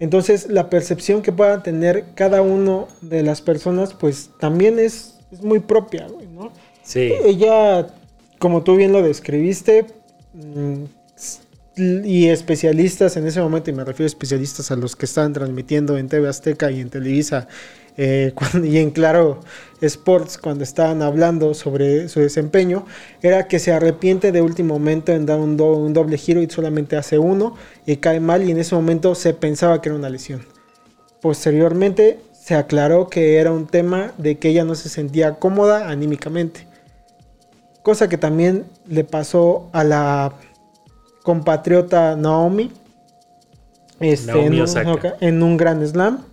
Entonces, 0.00 0.48
la 0.48 0.70
percepción 0.70 1.22
que 1.22 1.32
pueda 1.32 1.62
tener 1.62 2.06
cada 2.14 2.42
uno 2.42 2.88
de 3.00 3.22
las 3.22 3.40
personas, 3.40 3.94
pues 3.94 4.30
también 4.38 4.78
es, 4.78 5.18
es 5.32 5.42
muy 5.42 5.60
propia, 5.60 6.08
¿no? 6.32 6.52
Sí. 6.82 7.12
Ella, 7.24 7.88
como 8.38 8.62
tú 8.62 8.76
bien 8.76 8.92
lo 8.92 9.02
describiste, 9.02 9.86
mm, 10.34 10.84
y 11.76 12.28
especialistas 12.28 13.16
en 13.16 13.26
ese 13.26 13.40
momento, 13.40 13.70
y 13.70 13.72
me 13.72 13.84
refiero 13.84 14.04
a 14.04 14.06
especialistas 14.06 14.70
a 14.70 14.76
los 14.76 14.94
que 14.94 15.06
estaban 15.06 15.32
transmitiendo 15.32 15.98
en 15.98 16.08
TV 16.08 16.28
Azteca 16.28 16.70
y 16.70 16.80
en 16.80 16.90
Televisa 16.90 17.48
eh, 17.96 18.32
y 18.62 18.78
en 18.78 18.90
Claro 18.90 19.40
Sports 19.80 20.38
cuando 20.38 20.64
estaban 20.64 21.02
hablando 21.02 21.54
sobre 21.54 22.08
su 22.08 22.20
desempeño, 22.20 22.86
era 23.22 23.48
que 23.48 23.58
se 23.58 23.72
arrepiente 23.72 24.32
de 24.32 24.40
último 24.40 24.74
momento 24.74 25.12
en 25.12 25.26
dar 25.26 25.38
un, 25.38 25.60
un 25.60 25.92
doble 25.92 26.16
giro 26.16 26.42
y 26.42 26.48
solamente 26.48 26.96
hace 26.96 27.18
uno 27.18 27.56
y 27.86 27.96
cae 27.96 28.20
mal 28.20 28.44
y 28.44 28.50
en 28.50 28.58
ese 28.58 28.74
momento 28.74 29.14
se 29.14 29.34
pensaba 29.34 29.80
que 29.80 29.88
era 29.88 29.98
una 29.98 30.10
lesión. 30.10 30.46
Posteriormente 31.20 32.20
se 32.32 32.54
aclaró 32.54 33.08
que 33.08 33.38
era 33.38 33.50
un 33.50 33.66
tema 33.66 34.12
de 34.18 34.38
que 34.38 34.50
ella 34.50 34.64
no 34.64 34.74
se 34.74 34.88
sentía 34.88 35.36
cómoda 35.36 35.88
anímicamente. 35.88 36.66
Cosa 37.82 38.08
que 38.08 38.18
también 38.18 38.64
le 38.86 39.04
pasó 39.04 39.68
a 39.72 39.84
la 39.84 40.34
compatriota 41.24 42.14
Naomi. 42.14 42.70
Este, 43.98 44.30
en, 44.30 44.60
un, 44.60 45.00
en, 45.20 45.42
un, 45.42 45.56
gran 45.56 45.84
slam. 45.84 46.24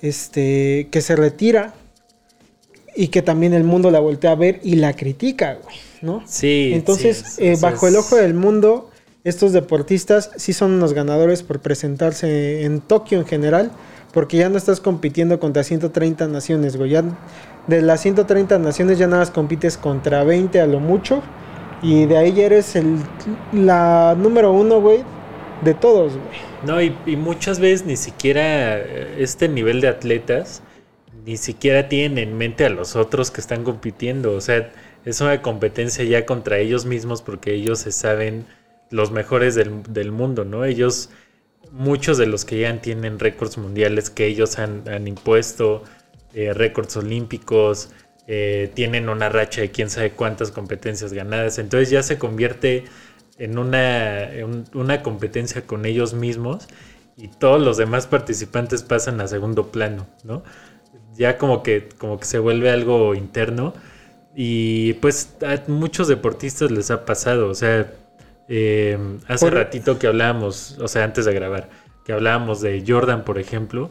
Este, 0.00 0.86
que 0.92 1.00
se 1.00 1.16
retira. 1.16 1.74
Y 2.94 3.08
que 3.08 3.22
también 3.22 3.54
el 3.54 3.64
mundo 3.64 3.90
la 3.90 3.98
voltea 3.98 4.32
a 4.32 4.34
ver 4.34 4.60
y 4.62 4.76
la 4.76 4.94
critica, 4.94 5.58
¿no? 6.02 6.22
Sí. 6.26 6.72
Entonces, 6.74 7.36
eh, 7.38 7.56
bajo 7.58 7.88
el 7.88 7.96
ojo 7.96 8.16
del 8.16 8.34
mundo, 8.34 8.90
estos 9.24 9.52
deportistas 9.52 10.30
sí 10.36 10.52
son 10.52 10.72
unos 10.72 10.92
ganadores 10.92 11.42
por 11.42 11.60
presentarse 11.60 12.64
en 12.64 12.82
Tokio 12.82 13.18
en 13.18 13.26
general. 13.26 13.72
Porque 14.12 14.36
ya 14.36 14.50
no 14.50 14.58
estás 14.58 14.80
compitiendo 14.80 15.40
contra 15.40 15.64
130 15.64 16.28
naciones, 16.28 16.76
güey. 16.76 16.90
Ya 16.90 17.02
de 17.66 17.80
las 17.80 18.02
130 18.02 18.58
naciones 18.58 18.98
ya 18.98 19.06
nada 19.06 19.22
más 19.22 19.30
compites 19.30 19.78
contra 19.78 20.22
20 20.22 20.60
a 20.60 20.66
lo 20.66 20.80
mucho. 20.80 21.22
Y 21.82 22.06
de 22.06 22.16
ahí 22.16 22.32
ya 22.32 22.44
eres 22.44 22.76
el, 22.76 22.98
la 23.52 24.14
número 24.16 24.52
uno, 24.52 24.80
güey, 24.80 25.02
de 25.62 25.74
todos, 25.74 26.12
güey. 26.12 26.52
No, 26.64 26.80
y, 26.80 27.16
muchas 27.16 27.58
veces 27.58 27.84
ni 27.84 27.96
siquiera 27.96 28.78
eh, 28.78 29.16
este 29.18 29.48
nivel 29.48 29.80
de 29.80 29.88
atletas, 29.88 30.62
ni 31.26 31.36
siquiera 31.36 31.88
tienen 31.88 32.28
en 32.28 32.38
mente 32.38 32.64
a 32.64 32.70
los 32.70 32.94
otros 32.94 33.32
que 33.32 33.40
están 33.40 33.64
compitiendo. 33.64 34.32
O 34.32 34.40
sea, 34.40 34.70
es 35.04 35.20
una 35.20 35.42
competencia 35.42 36.04
ya 36.04 36.24
contra 36.24 36.58
ellos 36.58 36.86
mismos 36.86 37.22
porque 37.22 37.54
ellos 37.54 37.80
se 37.80 37.90
saben 37.90 38.46
los 38.90 39.10
mejores 39.10 39.54
del, 39.56 40.12
mundo, 40.12 40.44
¿no? 40.44 40.64
Ellos, 40.64 41.10
muchos 41.72 42.18
de 42.18 42.26
los 42.26 42.44
que 42.44 42.60
ya 42.60 42.80
tienen 42.80 43.18
récords 43.18 43.58
mundiales 43.58 44.10
que 44.10 44.26
ellos 44.26 44.58
han, 44.58 45.08
impuesto, 45.08 45.82
eh, 46.34 46.52
récords 46.52 46.96
olímpicos, 46.96 47.90
eh, 48.26 48.70
tienen 48.74 49.08
una 49.08 49.28
racha 49.28 49.60
de 49.60 49.70
quién 49.70 49.90
sabe 49.90 50.12
cuántas 50.12 50.50
competencias 50.50 51.12
ganadas, 51.12 51.58
entonces 51.58 51.90
ya 51.90 52.02
se 52.02 52.18
convierte 52.18 52.84
en 53.38 53.58
una, 53.58 54.28
una 54.74 55.02
competencia 55.02 55.66
con 55.66 55.86
ellos 55.86 56.14
mismos 56.14 56.68
y 57.16 57.28
todos 57.28 57.60
los 57.60 57.76
demás 57.76 58.06
participantes 58.06 58.82
pasan 58.82 59.20
a 59.20 59.28
segundo 59.28 59.70
plano, 59.72 60.06
¿no? 60.24 60.42
Ya 61.16 61.38
como 61.38 61.62
que, 61.62 61.88
como 61.98 62.18
que 62.18 62.24
se 62.24 62.38
vuelve 62.38 62.70
algo 62.70 63.14
interno 63.14 63.74
y 64.34 64.94
pues 64.94 65.36
a 65.42 65.70
muchos 65.70 66.08
deportistas 66.08 66.70
les 66.70 66.90
ha 66.90 67.04
pasado, 67.04 67.48
o 67.48 67.54
sea, 67.54 67.92
eh, 68.48 68.98
hace 69.28 69.50
ratito 69.50 69.98
que 69.98 70.06
hablábamos, 70.06 70.78
o 70.80 70.88
sea, 70.88 71.04
antes 71.04 71.24
de 71.24 71.34
grabar, 71.34 71.68
que 72.04 72.12
hablábamos 72.12 72.60
de 72.60 72.82
Jordan, 72.86 73.24
por 73.24 73.38
ejemplo, 73.38 73.90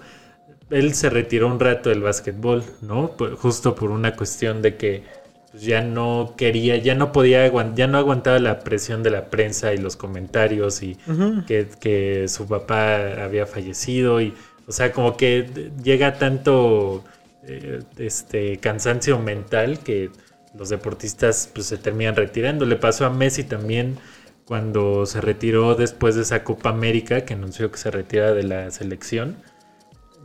él 0.71 0.93
se 0.93 1.09
retiró 1.09 1.47
un 1.47 1.59
rato 1.59 1.89
del 1.89 2.01
básquetbol, 2.01 2.63
¿no? 2.81 3.15
Justo 3.37 3.75
por 3.75 3.91
una 3.91 4.15
cuestión 4.15 4.61
de 4.61 4.77
que 4.77 5.03
pues, 5.51 5.63
ya 5.63 5.81
no 5.81 6.33
quería, 6.37 6.77
ya 6.77 6.95
no 6.95 7.11
podía, 7.11 7.51
ya 7.75 7.87
no 7.87 7.97
aguantaba 7.97 8.39
la 8.39 8.59
presión 8.61 9.03
de 9.03 9.11
la 9.11 9.29
prensa 9.29 9.73
y 9.73 9.77
los 9.77 9.95
comentarios 9.95 10.81
y 10.81 10.97
que, 11.45 12.25
su 12.27 12.47
papá 12.47 13.23
había 13.23 13.45
fallecido 13.45 14.21
y, 14.21 14.33
o 14.67 14.71
sea, 14.71 14.91
como 14.91 15.17
que 15.17 15.71
llega 15.83 16.17
tanto 16.17 17.03
eh, 17.45 17.81
este 17.97 18.57
cansancio 18.57 19.19
mental 19.19 19.79
que 19.79 20.09
los 20.57 20.69
deportistas 20.69 21.49
pues 21.53 21.67
se 21.67 21.77
terminan 21.77 22.15
retirando. 22.15 22.65
Le 22.65 22.77
pasó 22.77 23.05
a 23.05 23.09
Messi 23.09 23.43
también 23.43 23.97
cuando 24.45 25.05
se 25.05 25.21
retiró 25.21 25.75
después 25.75 26.15
de 26.15 26.21
esa 26.23 26.43
Copa 26.43 26.69
América 26.69 27.21
que 27.21 27.33
anunció 27.33 27.71
que 27.71 27.77
se 27.77 27.91
retira 27.91 28.33
de 28.33 28.43
la 28.43 28.71
selección 28.71 29.37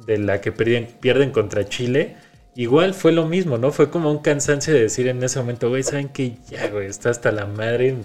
de 0.06 0.18
la 0.18 0.40
que 0.40 0.52
pierden, 0.52 0.88
pierden 1.00 1.30
contra 1.30 1.68
Chile, 1.68 2.16
igual 2.54 2.94
fue 2.94 3.12
lo 3.12 3.26
mismo, 3.26 3.58
¿no? 3.58 3.72
Fue 3.72 3.90
como 3.90 4.10
un 4.10 4.18
cansancio 4.18 4.72
de 4.72 4.82
decir 4.82 5.08
en 5.08 5.22
ese 5.22 5.38
momento, 5.38 5.68
güey, 5.68 5.82
¿saben 5.82 6.08
qué? 6.08 6.36
Ya, 6.48 6.68
güey, 6.68 6.86
está 6.86 7.10
hasta 7.10 7.32
la 7.32 7.46
madre, 7.46 7.96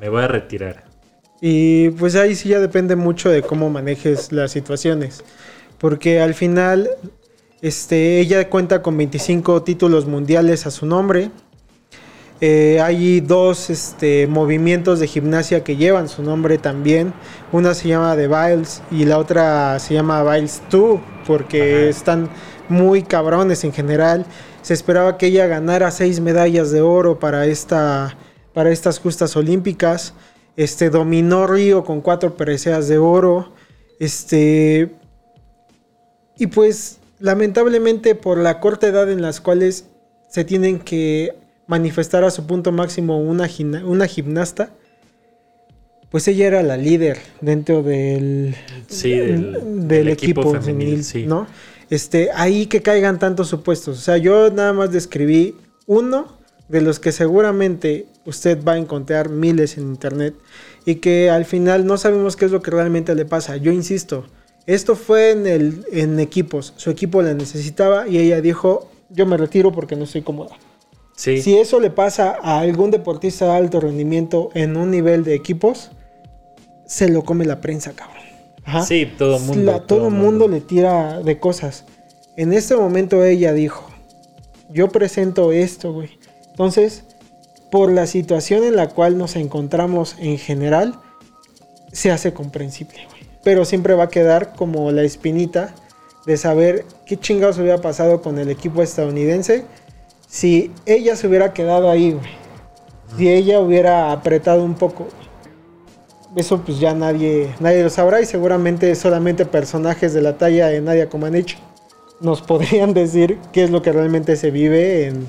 me 0.00 0.08
voy 0.08 0.22
a 0.22 0.28
retirar. 0.28 0.84
Y 1.40 1.90
pues 1.90 2.14
ahí 2.14 2.36
sí 2.36 2.50
ya 2.50 2.60
depende 2.60 2.94
mucho 2.94 3.28
de 3.28 3.42
cómo 3.42 3.68
manejes 3.68 4.30
las 4.30 4.52
situaciones. 4.52 5.24
Porque 5.78 6.20
al 6.20 6.34
final, 6.34 6.88
este, 7.60 8.20
ella 8.20 8.48
cuenta 8.48 8.80
con 8.80 8.96
25 8.96 9.64
títulos 9.64 10.06
mundiales 10.06 10.66
a 10.66 10.70
su 10.70 10.86
nombre. 10.86 11.32
Eh, 12.40 12.80
hay 12.80 13.20
dos 13.20 13.70
este, 13.70 14.28
movimientos 14.28 15.00
de 15.00 15.08
gimnasia 15.08 15.64
que 15.64 15.76
llevan 15.76 16.08
su 16.08 16.22
nombre 16.22 16.58
también. 16.58 17.12
Una 17.50 17.74
se 17.74 17.88
llama 17.88 18.14
The 18.14 18.28
Biles 18.28 18.82
y 18.92 19.04
la 19.04 19.18
otra 19.18 19.80
se 19.80 19.94
llama 19.94 20.22
Biles 20.22 20.62
2 20.70 21.00
porque 21.26 21.88
están 21.88 22.28
muy 22.68 23.02
cabrones 23.02 23.64
en 23.64 23.72
general. 23.72 24.26
Se 24.62 24.74
esperaba 24.74 25.18
que 25.18 25.26
ella 25.26 25.46
ganara 25.46 25.90
seis 25.90 26.20
medallas 26.20 26.70
de 26.70 26.80
oro 26.80 27.18
para, 27.18 27.46
esta, 27.46 28.16
para 28.52 28.70
estas 28.70 28.98
justas 28.98 29.36
olímpicas. 29.36 30.14
Este, 30.56 30.90
dominó 30.90 31.46
Río 31.46 31.84
con 31.84 32.00
cuatro 32.00 32.36
preseas 32.36 32.88
de 32.88 32.98
oro. 32.98 33.52
Este, 33.98 34.94
y 36.36 36.46
pues 36.48 36.98
lamentablemente 37.18 38.14
por 38.14 38.38
la 38.38 38.58
corta 38.58 38.88
edad 38.88 39.10
en 39.10 39.22
las 39.22 39.40
cuales 39.40 39.86
se 40.28 40.44
tienen 40.44 40.80
que 40.80 41.36
manifestar 41.66 42.24
a 42.24 42.30
su 42.30 42.46
punto 42.46 42.72
máximo 42.72 43.18
una, 43.20 43.48
una 43.84 44.06
gimnasta, 44.06 44.70
pues 46.12 46.28
ella 46.28 46.46
era 46.46 46.62
la 46.62 46.76
líder 46.76 47.18
dentro 47.40 47.82
del, 47.82 48.54
del, 48.90 50.08
equipo, 50.08 50.54
femenil, 50.60 51.02
¿no? 51.26 51.46
Este, 51.88 52.28
ahí 52.34 52.66
que 52.66 52.82
caigan 52.82 53.18
tantos 53.18 53.48
supuestos. 53.48 53.98
O 53.98 54.00
sea, 54.02 54.18
yo 54.18 54.50
nada 54.50 54.74
más 54.74 54.92
describí 54.92 55.56
uno 55.86 56.28
de 56.68 56.82
los 56.82 57.00
que 57.00 57.12
seguramente 57.12 58.06
usted 58.26 58.62
va 58.62 58.72
a 58.72 58.76
encontrar 58.76 59.30
miles 59.30 59.78
en 59.78 59.84
internet 59.84 60.34
y 60.84 60.96
que 60.96 61.30
al 61.30 61.46
final 61.46 61.86
no 61.86 61.96
sabemos 61.96 62.36
qué 62.36 62.44
es 62.44 62.50
lo 62.50 62.60
que 62.60 62.70
realmente 62.70 63.14
le 63.14 63.24
pasa. 63.24 63.56
Yo 63.56 63.72
insisto, 63.72 64.26
esto 64.66 64.96
fue 64.96 65.30
en, 65.30 65.46
el, 65.46 65.86
en 65.92 66.20
equipos. 66.20 66.74
Su 66.76 66.90
equipo 66.90 67.22
la 67.22 67.32
necesitaba 67.32 68.06
y 68.06 68.18
ella 68.18 68.42
dijo, 68.42 68.90
yo 69.08 69.24
me 69.24 69.38
retiro 69.38 69.72
porque 69.72 69.96
no 69.96 70.04
estoy 70.04 70.20
cómoda. 70.20 70.56
Si 71.14 71.56
eso 71.56 71.80
le 71.80 71.90
pasa 71.90 72.36
a 72.42 72.60
algún 72.60 72.90
deportista 72.90 73.46
de 73.46 73.52
alto 73.52 73.80
rendimiento 73.80 74.50
en 74.52 74.76
un 74.76 74.90
nivel 74.90 75.24
de 75.24 75.34
equipos, 75.34 75.90
se 76.92 77.08
lo 77.08 77.24
come 77.24 77.46
la 77.46 77.62
prensa, 77.62 77.94
cabrón. 77.94 78.86
Sí, 78.86 79.10
todo 79.16 79.38
el 79.38 79.42
mundo. 79.44 79.80
todo 79.80 80.08
el 80.08 80.14
mundo, 80.14 80.46
le 80.46 80.60
tira 80.60 81.20
de 81.20 81.40
cosas. 81.40 81.86
En 82.36 82.52
este 82.52 82.76
momento 82.76 83.24
ella 83.24 83.54
dijo, 83.54 83.90
yo 84.68 84.90
presento 84.90 85.52
esto, 85.52 85.94
güey. 85.94 86.18
Entonces, 86.50 87.04
por 87.70 87.90
la 87.90 88.06
situación 88.06 88.62
en 88.62 88.76
la 88.76 88.90
cual 88.90 89.16
nos 89.16 89.36
encontramos 89.36 90.16
en 90.18 90.36
general, 90.36 91.00
se 91.92 92.10
hace 92.10 92.34
comprensible, 92.34 93.06
güey. 93.08 93.22
Pero 93.42 93.64
siempre 93.64 93.94
va 93.94 94.04
a 94.04 94.10
quedar 94.10 94.52
como 94.54 94.92
la 94.92 95.02
espinita 95.02 95.74
de 96.26 96.36
saber 96.36 96.84
qué 97.06 97.16
chingados 97.18 97.56
hubiera 97.56 97.80
pasado 97.80 98.20
con 98.20 98.38
el 98.38 98.50
equipo 98.50 98.82
estadounidense 98.82 99.64
si 100.28 100.70
ella 100.84 101.16
se 101.16 101.26
hubiera 101.26 101.54
quedado 101.54 101.90
ahí, 101.90 102.12
güey. 102.12 102.30
Si 103.16 103.30
ella 103.30 103.60
hubiera 103.60 104.12
apretado 104.12 104.62
un 104.62 104.74
poco. 104.74 105.08
Eso 106.34 106.62
pues 106.62 106.80
ya 106.80 106.94
nadie, 106.94 107.54
nadie 107.60 107.82
lo 107.82 107.90
sabrá 107.90 108.20
y 108.20 108.26
seguramente 108.26 108.94
solamente 108.94 109.44
personajes 109.44 110.14
de 110.14 110.22
la 110.22 110.38
talla 110.38 110.68
de 110.68 110.80
Nadia 110.80 111.08
Comaneci 111.08 111.56
nos 112.20 112.40
podrían 112.42 112.94
decir 112.94 113.38
qué 113.52 113.64
es 113.64 113.70
lo 113.70 113.82
que 113.82 113.92
realmente 113.92 114.36
se 114.36 114.50
vive 114.50 115.06
en 115.06 115.26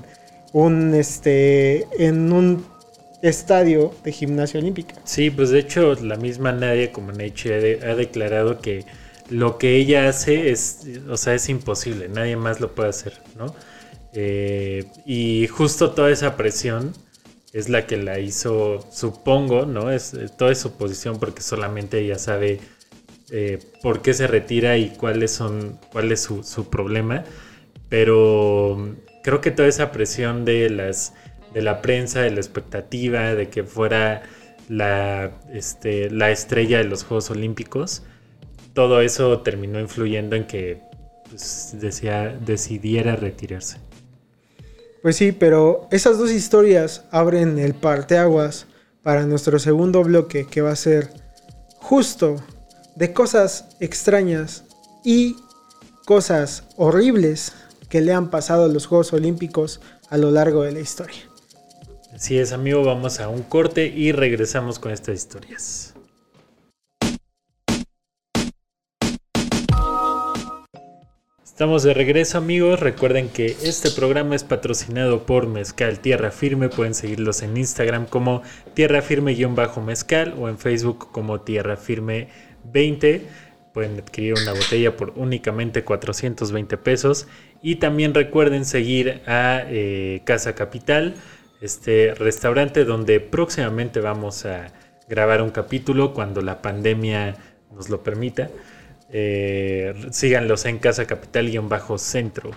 un 0.54 0.94
este 0.94 1.88
en 1.98 2.32
un 2.32 2.66
estadio 3.22 3.92
de 4.04 4.12
gimnasia 4.12 4.60
olímpica. 4.60 4.96
Sí, 5.04 5.30
pues 5.30 5.50
de 5.50 5.60
hecho 5.60 5.96
la 5.96 6.16
misma 6.16 6.52
Nadia 6.52 6.92
Comaneci 6.92 7.52
ha, 7.52 7.96
declarado 7.96 8.60
que 8.60 8.86
lo 9.30 9.58
que 9.58 9.78
ella 9.78 10.10
hace 10.10 10.52
es, 10.52 10.82
o 11.10 11.18
sea, 11.18 11.34
es 11.34 11.50
imposible, 11.50 12.10
nadie 12.10 12.36
más 12.36 12.60
lo 12.60 12.76
puede 12.76 12.90
hacer, 12.90 13.14
¿no? 13.38 13.56
Eh, 14.14 14.86
y 15.06 15.48
justo 15.48 15.92
toda 15.92 16.12
esa 16.12 16.36
presión 16.38 16.94
es 17.54 17.70
la 17.70 17.86
que 17.86 17.98
la 17.98 18.20
hizo, 18.20 18.86
supongo, 18.92 19.66
¿no? 19.66 19.92
Es 19.92 20.16
toda 20.38 20.54
su 20.56 20.74
posición 20.76 21.20
porque 21.20 21.42
solamente 21.42 22.00
ella 22.00 22.18
sabe 22.18 22.60
eh, 23.32 23.60
por 23.82 24.02
qué 24.02 24.14
se 24.14 24.28
retira 24.28 24.78
y 24.78 24.90
cuáles 24.90 25.32
son, 25.32 25.80
cuál 25.92 26.12
es 26.12 26.22
su, 26.22 26.44
su, 26.44 26.70
problema. 26.70 27.24
Pero 27.90 28.96
creo 29.24 29.40
que 29.40 29.52
toda 29.52 29.68
esa 29.68 29.92
presión 29.92 30.46
de 30.46 30.70
las 30.70 31.14
de 31.54 31.62
la 31.62 31.82
prensa, 31.82 32.22
de 32.22 32.32
la 32.32 32.38
expectativa, 32.40 33.36
de 33.36 33.50
que 33.50 33.64
fuera 33.64 34.24
la, 34.70 35.32
este, 35.54 36.10
la 36.10 36.32
estrella 36.32 36.80
de 36.80 36.86
los 36.86 37.04
Juegos 37.04 37.30
Olímpicos, 37.30 38.04
todo 38.74 39.02
eso 39.02 39.42
terminó 39.42 39.80
influyendo 39.80 40.36
en 40.36 40.46
que 40.46 40.82
pues, 41.30 41.76
decía, 41.80 42.30
decidiera 42.30 43.16
retirarse. 43.16 43.78
Pues 45.04 45.18
sí, 45.18 45.34
pero 45.34 45.90
esas 45.92 46.18
dos 46.18 46.32
historias 46.32 47.04
abren 47.12 47.60
el 47.60 47.74
parteaguas 47.74 48.68
para 49.02 49.26
nuestro 49.26 49.60
segundo 49.60 50.02
bloque 50.02 50.48
que 50.48 50.62
va 50.62 50.72
a 50.72 50.78
ser 50.78 51.10
justo 51.76 52.38
de 52.96 53.12
cosas 53.12 53.76
extrañas 53.82 54.64
y 55.04 55.36
cosas 56.06 56.64
horribles 56.78 57.52
que 57.90 58.00
le 58.00 58.14
han 58.14 58.30
pasado 58.30 58.64
a 58.64 58.70
los 58.70 58.86
Juegos 58.86 59.12
Olímpicos 59.12 59.82
a 60.10 60.18
lo 60.18 60.32
largo 60.32 60.64
de 60.64 60.72
la 60.72 60.80
historia. 60.80 61.30
Así 62.16 62.40
es, 62.40 62.54
amigo, 62.54 62.86
vamos 62.86 63.20
a 63.20 63.28
un 63.28 63.44
corte 63.44 63.88
y 63.88 64.14
regresamos 64.14 64.80
con 64.80 64.94
estas 64.94 65.16
historias. 65.16 65.93
Estamos 71.54 71.84
de 71.84 71.94
regreso 71.94 72.40
amigos, 72.40 72.80
recuerden 72.80 73.30
que 73.30 73.46
este 73.46 73.92
programa 73.92 74.34
es 74.34 74.44
patrocinado 74.44 75.28
por 75.28 75.46
Mezcal 75.46 76.00
Tierra 76.00 76.32
Firme, 76.32 76.68
pueden 76.68 76.96
seguirlos 76.96 77.44
en 77.44 77.56
Instagram 77.56 78.08
como 78.08 78.42
Tierra 78.74 79.04
Firme-Mezcal 79.04 80.34
o 80.40 80.50
en 80.50 80.58
Facebook 80.58 81.12
como 81.12 81.42
Tierra 81.42 81.78
Firme 81.78 82.30
20, 82.64 83.28
pueden 83.72 84.00
adquirir 84.00 84.34
una 84.34 84.54
botella 84.54 84.98
por 84.98 85.14
únicamente 85.16 85.84
420 85.84 86.76
pesos. 86.80 87.28
Y 87.62 87.76
también 87.76 88.16
recuerden 88.16 88.66
seguir 88.66 89.22
a 89.28 89.62
eh, 89.68 90.24
Casa 90.26 90.56
Capital, 90.56 91.14
este 91.62 92.16
restaurante 92.16 92.84
donde 92.84 93.20
próximamente 93.20 94.00
vamos 94.00 94.48
a 94.48 94.74
grabar 95.08 95.44
un 95.44 95.52
capítulo 95.52 96.16
cuando 96.16 96.42
la 96.42 96.64
pandemia 96.64 97.36
nos 97.72 97.90
lo 97.90 98.02
permita. 98.02 98.50
Eh, 99.16 99.94
síganlos 100.12 100.66
en 100.66 100.80
Casa 100.80 101.06
Capital-Centro. 101.06 102.50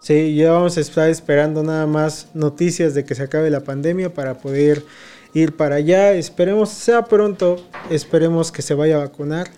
Sí, 0.00 0.34
ya 0.34 0.52
vamos 0.52 0.76
a 0.76 0.82
estar 0.82 1.08
esperando 1.08 1.62
nada 1.62 1.86
más 1.86 2.28
noticias 2.34 2.92
de 2.92 3.06
que 3.06 3.14
se 3.14 3.22
acabe 3.22 3.48
la 3.48 3.60
pandemia 3.60 4.12
para 4.12 4.34
poder 4.34 4.84
ir 5.32 5.56
para 5.56 5.76
allá. 5.76 6.12
Esperemos 6.12 6.68
sea 6.68 7.06
pronto, 7.06 7.56
esperemos 7.88 8.52
que 8.52 8.60
se 8.60 8.74
vaya 8.74 8.96
a 8.96 8.98
vacunar. 8.98 9.48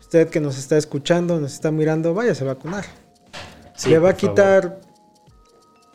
Usted 0.00 0.28
que 0.30 0.40
nos 0.40 0.58
está 0.58 0.76
escuchando, 0.76 1.40
nos 1.40 1.52
está 1.52 1.70
mirando, 1.70 2.12
váyase 2.12 2.42
a 2.42 2.48
vacunar. 2.48 2.84
Le 3.88 3.98
va 4.00 4.10
a 4.10 4.16
quitar 4.16 4.80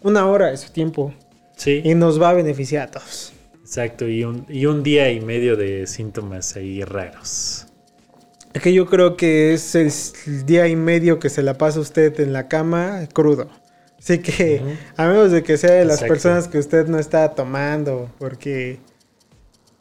una 0.02 0.26
hora 0.28 0.48
de 0.48 0.58
su 0.58 0.72
tiempo. 0.72 1.14
Sí. 1.58 1.82
Y 1.84 1.94
nos 1.94 2.22
va 2.22 2.30
a 2.30 2.34
beneficiar 2.34 2.88
a 2.88 2.92
todos. 2.92 3.34
Exacto, 3.60 4.08
y 4.08 4.24
un, 4.24 4.46
y 4.48 4.66
un 4.66 4.82
día 4.82 5.12
y 5.12 5.20
medio 5.20 5.58
de 5.58 5.86
síntomas 5.88 6.56
ahí 6.56 6.86
raros. 6.86 7.69
Es 8.54 8.62
que 8.64 8.74
yo 8.74 8.88
creo 8.88 9.16
que 9.16 9.54
es 9.54 9.76
el 9.76 9.92
día 10.46 10.68
y 10.68 10.76
medio 10.76 11.20
que 11.20 11.30
se 11.30 11.44
la 11.44 11.58
pasa 11.58 11.80
usted 11.80 12.20
en 12.20 12.34
la 12.34 12.48
cama 12.48 13.08
crudo. 13.14 13.48
Así 14.00 14.20
que, 14.20 14.78
a 14.96 15.08
menos 15.08 15.32
de 15.32 15.44
que 15.44 15.58
sea 15.58 15.74
de 15.74 15.86
las 15.86 16.02
personas 16.04 16.48
que 16.48 16.58
usted 16.58 16.88
no 16.88 16.98
está 17.00 17.36
tomando, 17.36 18.10
porque 18.18 18.80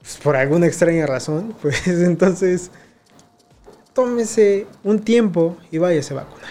pues, 0.00 0.16
por 0.18 0.36
alguna 0.36 0.66
extraña 0.66 1.06
razón, 1.06 1.54
pues 1.62 1.86
entonces 1.86 2.70
tómese 3.92 4.66
un 4.84 4.98
tiempo 4.98 5.56
y 5.70 5.78
váyase 5.78 6.14
a 6.14 6.18
vacunar. 6.18 6.50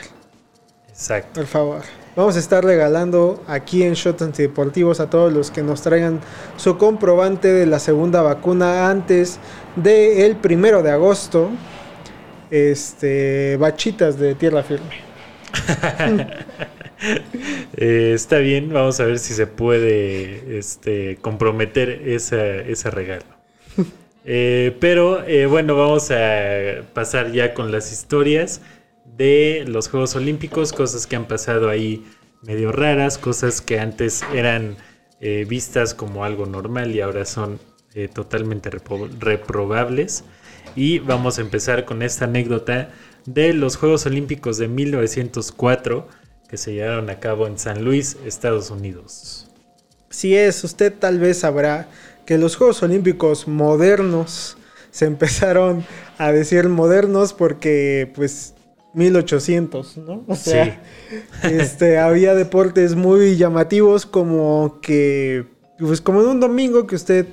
Exacto. 0.87 1.41
Por 1.41 1.45
favor. 1.45 1.81
Vamos 2.15 2.35
a 2.35 2.39
estar 2.39 2.65
regalando 2.65 3.43
aquí 3.47 3.83
en 3.83 3.93
Shot 3.93 4.23
Antideportivos 4.23 4.99
a 4.99 5.07
todos 5.07 5.31
los 5.31 5.51
que 5.51 5.61
nos 5.61 5.83
traigan 5.83 6.19
su 6.55 6.79
comprobante 6.79 7.53
de 7.53 7.67
la 7.67 7.77
segunda 7.77 8.23
vacuna 8.23 8.89
antes 8.89 9.37
del 9.75 10.35
primero 10.37 10.81
de 10.81 10.89
agosto 10.89 11.51
este, 12.51 13.57
bachitas 13.57 14.17
de 14.19 14.35
tierra 14.35 14.63
firme. 14.63 15.07
Eh, 17.79 18.13
está 18.15 18.39
bien, 18.39 18.73
vamos 18.73 18.99
a 18.99 19.05
ver 19.05 19.19
si 19.19 19.35
se 19.35 19.45
puede 19.45 20.57
este, 20.57 21.17
comprometer 21.21 21.89
ese 21.89 22.89
regalo. 22.91 23.25
Eh, 24.29 24.75
pero 24.81 25.23
eh, 25.25 25.45
bueno, 25.45 25.77
vamos 25.77 26.11
a 26.11 26.83
pasar 26.93 27.31
ya 27.31 27.53
con 27.53 27.71
las 27.71 27.93
historias 27.93 28.59
de 29.15 29.63
los 29.65 29.87
Juegos 29.87 30.17
Olímpicos, 30.17 30.73
cosas 30.73 31.07
que 31.07 31.15
han 31.15 31.29
pasado 31.29 31.69
ahí 31.69 32.05
medio 32.41 32.73
raras, 32.73 33.17
cosas 33.17 33.61
que 33.61 33.79
antes 33.79 34.25
eran 34.33 34.75
vistas 35.47 35.93
como 35.93 36.25
algo 36.25 36.45
normal 36.45 36.93
y 36.93 36.99
ahora 36.99 37.23
son 37.23 37.57
totalmente 38.13 38.69
reprobables. 38.69 40.25
Y 40.75 40.99
vamos 40.99 41.37
a 41.37 41.41
empezar 41.41 41.85
con 41.85 42.01
esta 42.01 42.25
anécdota 42.25 42.89
de 43.25 43.53
los 43.53 43.75
Juegos 43.75 44.05
Olímpicos 44.05 44.57
de 44.57 44.67
1904 44.67 46.07
que 46.47 46.57
se 46.57 46.73
llevaron 46.73 47.09
a 47.09 47.19
cabo 47.19 47.47
en 47.47 47.57
San 47.57 47.83
Luis, 47.83 48.17
Estados 48.25 48.71
Unidos. 48.71 49.47
Si 50.09 50.35
es, 50.35 50.63
usted 50.63 50.93
tal 50.93 51.19
vez 51.19 51.39
sabrá 51.39 51.89
que 52.25 52.37
los 52.37 52.55
Juegos 52.55 52.81
Olímpicos 52.83 53.47
modernos 53.47 54.57
se 54.91 55.05
empezaron 55.05 55.85
a 56.17 56.31
decir 56.31 56.69
modernos 56.69 57.33
porque 57.33 58.11
pues 58.15 58.53
1800, 58.93 59.97
¿no? 59.97 60.23
O 60.27 60.35
sea, 60.35 60.81
este, 61.43 61.99
había 61.99 62.33
deportes 62.33 62.95
muy 62.95 63.37
llamativos 63.37 64.05
como 64.05 64.79
que, 64.81 65.45
pues 65.77 66.01
como 66.01 66.21
en 66.21 66.27
un 66.27 66.39
domingo 66.39 66.87
que 66.87 66.95
usted 66.95 67.27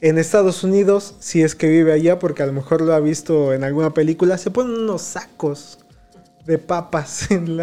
en 0.00 0.18
Estados 0.18 0.64
Unidos, 0.64 1.14
si 1.20 1.42
es 1.42 1.54
que 1.54 1.68
vive 1.68 1.92
allá, 1.92 2.18
porque 2.18 2.42
a 2.42 2.46
lo 2.46 2.52
mejor 2.52 2.80
lo 2.80 2.94
ha 2.94 3.00
visto 3.00 3.52
en 3.52 3.64
alguna 3.64 3.92
película, 3.92 4.38
se 4.38 4.50
ponen 4.50 4.78
unos 4.78 5.02
sacos 5.02 5.78
de 6.46 6.58
papas 6.58 7.30
en 7.30 7.58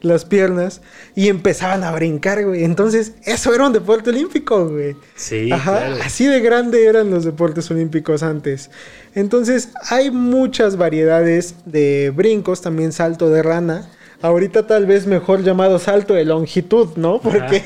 las 0.00 0.24
piernas 0.24 0.82
y 1.14 1.28
empezaban 1.28 1.82
a 1.84 1.92
brincar, 1.92 2.44
güey. 2.44 2.64
Entonces, 2.64 3.12
eso 3.24 3.54
era 3.54 3.66
un 3.66 3.72
deporte 3.72 4.10
olímpico, 4.10 4.68
güey. 4.68 4.96
Sí, 5.16 5.50
Ajá, 5.50 5.94
así 6.04 6.26
de 6.26 6.40
grande 6.40 6.86
eran 6.86 7.10
los 7.10 7.24
deportes 7.24 7.70
olímpicos 7.70 8.22
antes. 8.22 8.70
Entonces, 9.14 9.70
hay 9.88 10.10
muchas 10.10 10.76
variedades 10.76 11.54
de 11.64 12.12
brincos, 12.14 12.60
también 12.60 12.92
salto 12.92 13.30
de 13.30 13.42
rana 13.42 13.90
ahorita 14.22 14.66
tal 14.66 14.86
vez 14.86 15.06
mejor 15.06 15.42
llamado 15.42 15.78
salto 15.78 16.14
de 16.14 16.24
longitud, 16.24 16.88
¿no? 16.96 17.20
Porque, 17.20 17.62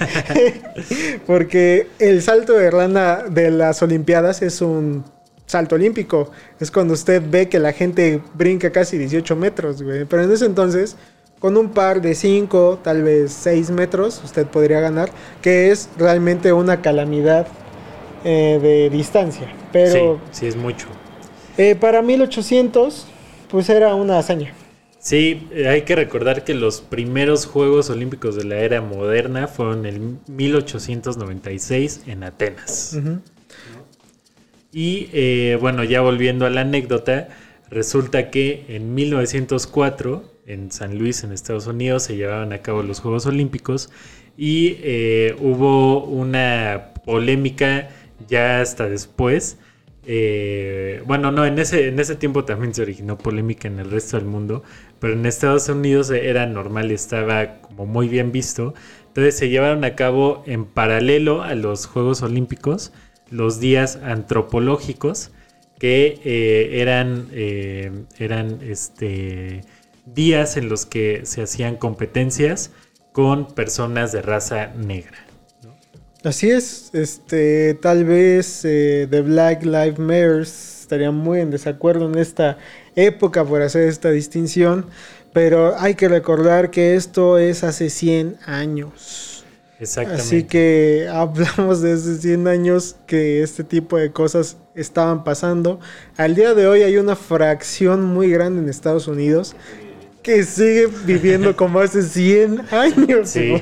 porque 1.27 1.89
el 1.99 2.23
salto 2.23 2.55
de 2.55 2.71
rana 2.71 3.25
de 3.29 3.51
las 3.51 3.83
Olimpiadas 3.83 4.43
es 4.43 4.61
un 4.61 5.05
salto 5.47 5.75
olímpico. 5.75 6.31
Es 6.61 6.71
cuando 6.71 6.95
usted 6.95 7.23
ve 7.29 7.49
que 7.49 7.59
la 7.59 7.73
gente 7.73 8.21
brinca 8.35 8.71
casi 8.71 8.99
18 8.99 9.37
metros, 9.37 9.83
güey. 9.83 10.05
Pero 10.05 10.23
en 10.23 10.33
ese 10.33 10.47
entonces, 10.47 10.97
con 11.39 11.57
un 11.57 11.71
par 11.71 12.01
de 12.01 12.15
5, 12.15 12.81
tal 12.83 13.03
vez 13.03 13.33
6 13.33 13.71
metros, 13.71 14.21
usted 14.25 14.47
podría 14.47 14.81
ganar, 14.81 15.11
que 15.43 15.71
es 15.71 15.89
realmente 15.99 16.53
una 16.53 16.81
calamidad 16.81 17.47
eh, 18.25 18.59
de 18.63 18.91
distancia. 18.91 19.53
Pero, 19.73 20.21
sí, 20.31 20.41
sí 20.41 20.47
es 20.47 20.57
mucho. 20.57 20.87
Eh, 21.59 21.77
para 21.77 22.03
1800, 22.03 23.07
pues 23.51 23.69
era 23.69 23.95
una 23.95 24.19
hazaña. 24.19 24.53
Sí, 25.05 25.49
hay 25.69 25.83
que 25.83 25.97
recordar 25.97 26.45
que 26.45 26.55
los 26.55 26.81
primeros 26.81 27.45
Juegos 27.45 27.91
Olímpicos 27.91 28.37
de 28.37 28.45
la 28.45 28.57
era 28.61 28.81
moderna 28.81 29.49
fueron 29.49 29.85
en 29.85 30.19
1896 30.29 32.05
en 32.07 32.25
Atenas. 32.25 32.99
Y 34.73 35.11
eh, 35.13 35.59
bueno, 35.61 35.85
ya 35.85 36.01
volviendo 36.01 36.47
a 36.47 36.51
la 36.51 36.63
anécdota, 36.63 37.29
resulta 37.69 38.31
que 38.31 38.65
en 38.69 38.95
1904 38.95 40.25
en 40.47 40.73
San 40.73 40.99
Luis, 40.99 41.23
en 41.23 41.33
Estados 41.33 41.67
Unidos, 41.67 42.05
se 42.05 42.17
llevaban 42.17 42.55
a 42.55 42.63
cabo 42.63 42.83
los 42.83 43.01
Juegos 43.01 43.27
Olímpicos 43.27 43.91
y 44.39 44.79
eh, 44.81 45.37
hubo 45.39 46.03
una 46.03 46.95
polémica 47.05 47.91
ya 48.27 48.63
hasta 48.63 48.89
después 48.89 49.59
eh, 50.07 51.03
bueno, 51.07 51.31
no, 51.33 51.45
en 51.45 51.59
ese, 51.59 51.89
en 51.89 51.99
ese 51.99 52.17
tiempo 52.17 52.45
también 52.45 52.75
se 52.75 52.83
originó 52.83 53.19
polémica 53.19 53.69
en 53.69 53.79
el 53.79 53.91
resto 53.91 54.17
del 54.17 54.27
mundo, 54.27 54.63
pero 55.01 55.15
en 55.15 55.27
Estados 55.27 55.69
Unidos 55.69 56.11
era 56.11 56.47
normal 56.47 56.91
estaba 56.91 57.61
como 57.61 57.87
muy 57.87 58.09
bien 58.09 58.33
visto. 58.33 58.75
Entonces 59.09 59.37
se 59.37 59.49
llevaron 59.49 59.85
a 59.85 59.95
cabo 59.95 60.43
en 60.47 60.65
paralelo 60.65 61.43
a 61.43 61.55
los 61.55 61.87
Juegos 61.87 62.23
Olímpicos 62.23 62.93
los 63.31 63.61
días 63.61 63.99
antropológicos, 64.03 65.33
que 65.79 66.21
eh, 66.25 66.81
eran, 66.81 67.29
eh, 67.33 67.91
eran 68.19 68.61
este, 68.63 69.63
días 70.07 70.57
en 70.57 70.69
los 70.69 70.87
que 70.87 71.23
se 71.25 71.43
hacían 71.43 71.77
competencias 71.77 72.73
con 73.13 73.47
personas 73.55 74.13
de 74.13 74.23
raza 74.23 74.69
negra. 74.75 75.19
Así 76.25 76.51
es, 76.51 76.89
este, 76.95 77.75
tal 77.75 78.05
vez 78.05 78.63
eh, 78.65 79.07
The 79.11 79.21
Black 79.21 79.63
Lives 79.63 79.99
Matter 79.99 80.41
estaría 80.41 81.11
muy 81.11 81.41
en 81.41 81.51
desacuerdo 81.51 82.07
en 82.07 82.17
esta 82.17 82.57
época 82.97 83.45
por 83.45 83.61
hacer 83.61 83.89
esta 83.89 84.11
distinción, 84.11 84.87
pero 85.35 85.79
hay 85.79 85.95
que 85.97 86.09
recordar 86.09 86.71
que 86.71 86.95
esto 86.95 87.37
es 87.37 87.63
hace 87.63 87.91
100 87.91 88.39
años. 88.47 89.45
Exactamente. 89.79 90.23
Así 90.23 90.45
que 90.45 91.09
hablamos 91.13 91.83
de 91.83 91.93
hace 91.93 92.17
100 92.17 92.49
años 92.49 92.97
que 93.07 93.43
este 93.43 93.63
tipo 93.63 93.99
de 93.99 94.11
cosas 94.11 94.57
estaban 94.75 95.25
pasando. 95.25 95.79
Al 96.17 96.35
día 96.35 96.55
de 96.55 96.67
hoy 96.67 96.85
hay 96.85 96.97
una 96.97 97.17
fracción 97.17 98.03
muy 98.03 98.31
grande 98.31 98.63
en 98.63 98.71
Estados 98.71 99.09
Unidos 99.09 99.55
que 100.23 100.43
sigue 100.45 100.89
viviendo 101.05 101.55
como 101.55 101.81
hace 101.81 102.03
100 102.03 102.63
años. 102.71 103.29
Sí, 103.29 103.61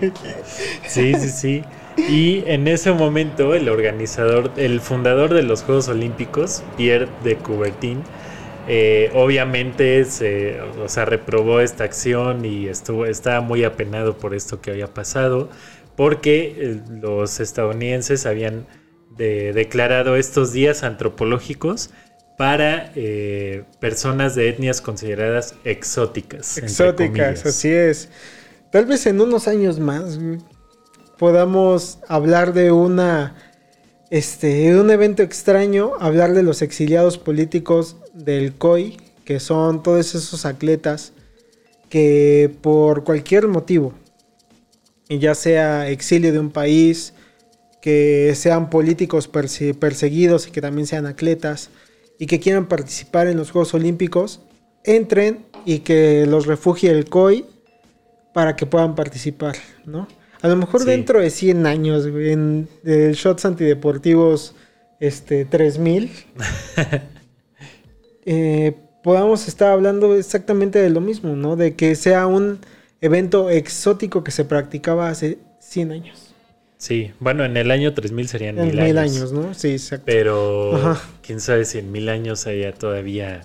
sí, 0.87 1.15
sí. 1.17 1.29
sí. 1.29 1.65
Y 1.97 2.45
en 2.47 2.69
ese 2.69 2.93
momento 2.93 3.55
el 3.55 3.69
organizador, 3.69 4.51
el 4.57 4.81
fundador 4.81 5.35
de 5.35 5.43
los 5.43 5.63
Juegos 5.63 5.89
Olímpicos, 5.89 6.63
Pierre 6.77 7.09
de 7.23 7.37
Coubertin, 7.37 8.03
eh, 8.69 9.11
obviamente 9.15 10.05
se, 10.05 10.61
o 10.61 10.89
sea, 10.89 11.05
reprobó 11.05 11.61
esta 11.61 11.85
acción 11.85 12.45
y 12.45 12.69
estuvo, 12.69 13.07
estaba 13.07 13.41
muy 13.41 13.65
apenado 13.65 14.17
por 14.17 14.35
esto 14.35 14.61
que 14.61 14.71
había 14.71 14.87
pasado, 14.87 15.51
porque 15.97 16.55
eh, 16.57 16.81
los 16.89 17.41
estadounidenses 17.41 18.25
habían 18.27 18.67
declarado 19.17 20.17
estos 20.17 20.53
días 20.53 20.83
antropológicos 20.85 21.91
para 22.39 22.93
eh, 22.97 23.65
personas 23.79 24.35
de 24.35 24.49
etnias 24.49 24.81
consideradas 24.81 25.55
exóticas. 25.65 26.57
Exóticas, 26.57 27.45
así 27.45 27.69
es. 27.69 28.09
Tal 28.71 28.87
vez 28.87 29.07
en 29.07 29.21
unos 29.21 29.49
años 29.49 29.79
más, 29.79 30.19
podamos 31.23 32.01
hablar 32.09 32.53
de 32.53 32.73
una 32.73 33.37
este 34.11 34.75
un 34.75 34.91
evento 34.91 35.23
extraño, 35.23 35.93
hablar 36.01 36.35
de 36.35 36.43
los 36.43 36.63
exiliados 36.63 37.17
políticos 37.17 37.95
del 38.13 38.55
COI, 38.55 38.97
que 39.25 39.39
son 39.39 39.85
todos 39.85 40.17
esos 40.17 40.45
atletas 40.45 41.13
que 41.89 42.53
por 42.61 43.05
cualquier 43.05 43.47
motivo, 43.47 43.93
ya 45.09 45.37
sea 45.37 45.89
exilio 45.91 46.33
de 46.33 46.41
un 46.41 46.51
país, 46.51 47.15
que 47.81 48.33
sean 48.35 48.69
políticos 48.69 49.29
perseguidos 49.29 50.49
y 50.49 50.51
que 50.51 50.61
también 50.61 50.89
sean 50.89 51.07
atletas 51.07 51.71
y 52.19 52.27
que 52.27 52.41
quieran 52.41 52.67
participar 52.67 53.29
en 53.29 53.37
los 53.37 53.53
Juegos 53.53 53.75
Olímpicos, 53.75 54.41
entren 54.83 55.47
y 55.67 55.79
que 55.79 56.27
los 56.27 56.47
refugie 56.47 56.91
el 56.91 57.09
COI 57.09 57.47
para 58.35 58.57
que 58.57 58.67
puedan 58.67 58.97
participar, 58.97 59.55
¿no? 59.87 60.09
A 60.43 60.49
lo 60.49 60.57
mejor 60.57 60.85
dentro 60.85 61.21
de 61.21 61.31
100 61.31 61.67
años, 61.67 62.05
en 62.05 62.69
el 62.85 63.15
Shots 63.15 63.45
Antideportivos 63.45 64.57
este, 64.99 65.45
3000, 65.45 66.11
eh, 68.27 68.75
podamos 69.05 69.47
estar 69.47 69.71
hablando 69.71 70.17
exactamente 70.17 70.81
de 70.81 70.91
lo 70.91 71.01
mismo, 71.01 71.37
¿no? 71.37 71.55
De 71.55 71.77
que 71.77 71.95
sea 71.95 72.27
un 72.27 72.59
evento 73.01 73.51
exótico 73.51 74.25
que 74.25 74.33
se 74.33 74.45
practicaba 74.45 75.09
hace 75.09 75.39
100 75.61 75.93
años. 75.93 76.35
Sí, 76.77 77.13
bueno, 77.21 77.45
en 77.45 77.57
el 77.57 77.71
año 77.71 77.95
3000 77.95 78.27
serían 78.27 78.59
en 78.59 78.75
mil, 78.75 78.99
años. 78.99 79.33
¿no? 79.33 79.55
Sí, 79.55 79.69
exacto. 79.69 80.07
Pero 80.07 80.99
quién 81.23 81.41
sabe 81.41 81.65
si 81.65 81.79
en 81.79 81.93
mil 81.93 82.09
años 82.09 82.49
haya 82.49 82.73
todavía 82.73 83.43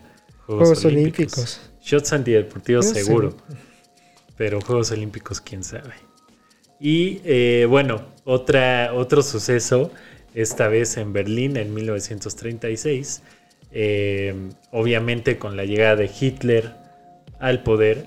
Juegos, 0.47 0.83
Olímpicos. 0.83 1.61
Shots 1.79 2.13
antideportivos 2.13 2.87
seguro. 2.87 3.37
Pero 4.35 4.61
Juegos 4.61 4.89
Olímpicos, 4.89 5.39
quién 5.39 5.63
sabe. 5.63 6.06
Y 6.79 7.21
eh, 7.25 7.65
bueno, 7.69 8.01
otra, 8.23 8.93
otro 8.93 9.21
suceso, 9.21 9.91
esta 10.33 10.67
vez 10.67 10.97
en 10.97 11.13
Berlín 11.13 11.57
en 11.57 11.73
1936, 11.73 13.23
eh, 13.71 14.35
obviamente 14.71 15.37
con 15.37 15.57
la 15.57 15.65
llegada 15.65 15.95
de 15.95 16.11
Hitler 16.19 16.75
al 17.39 17.63
poder, 17.63 18.05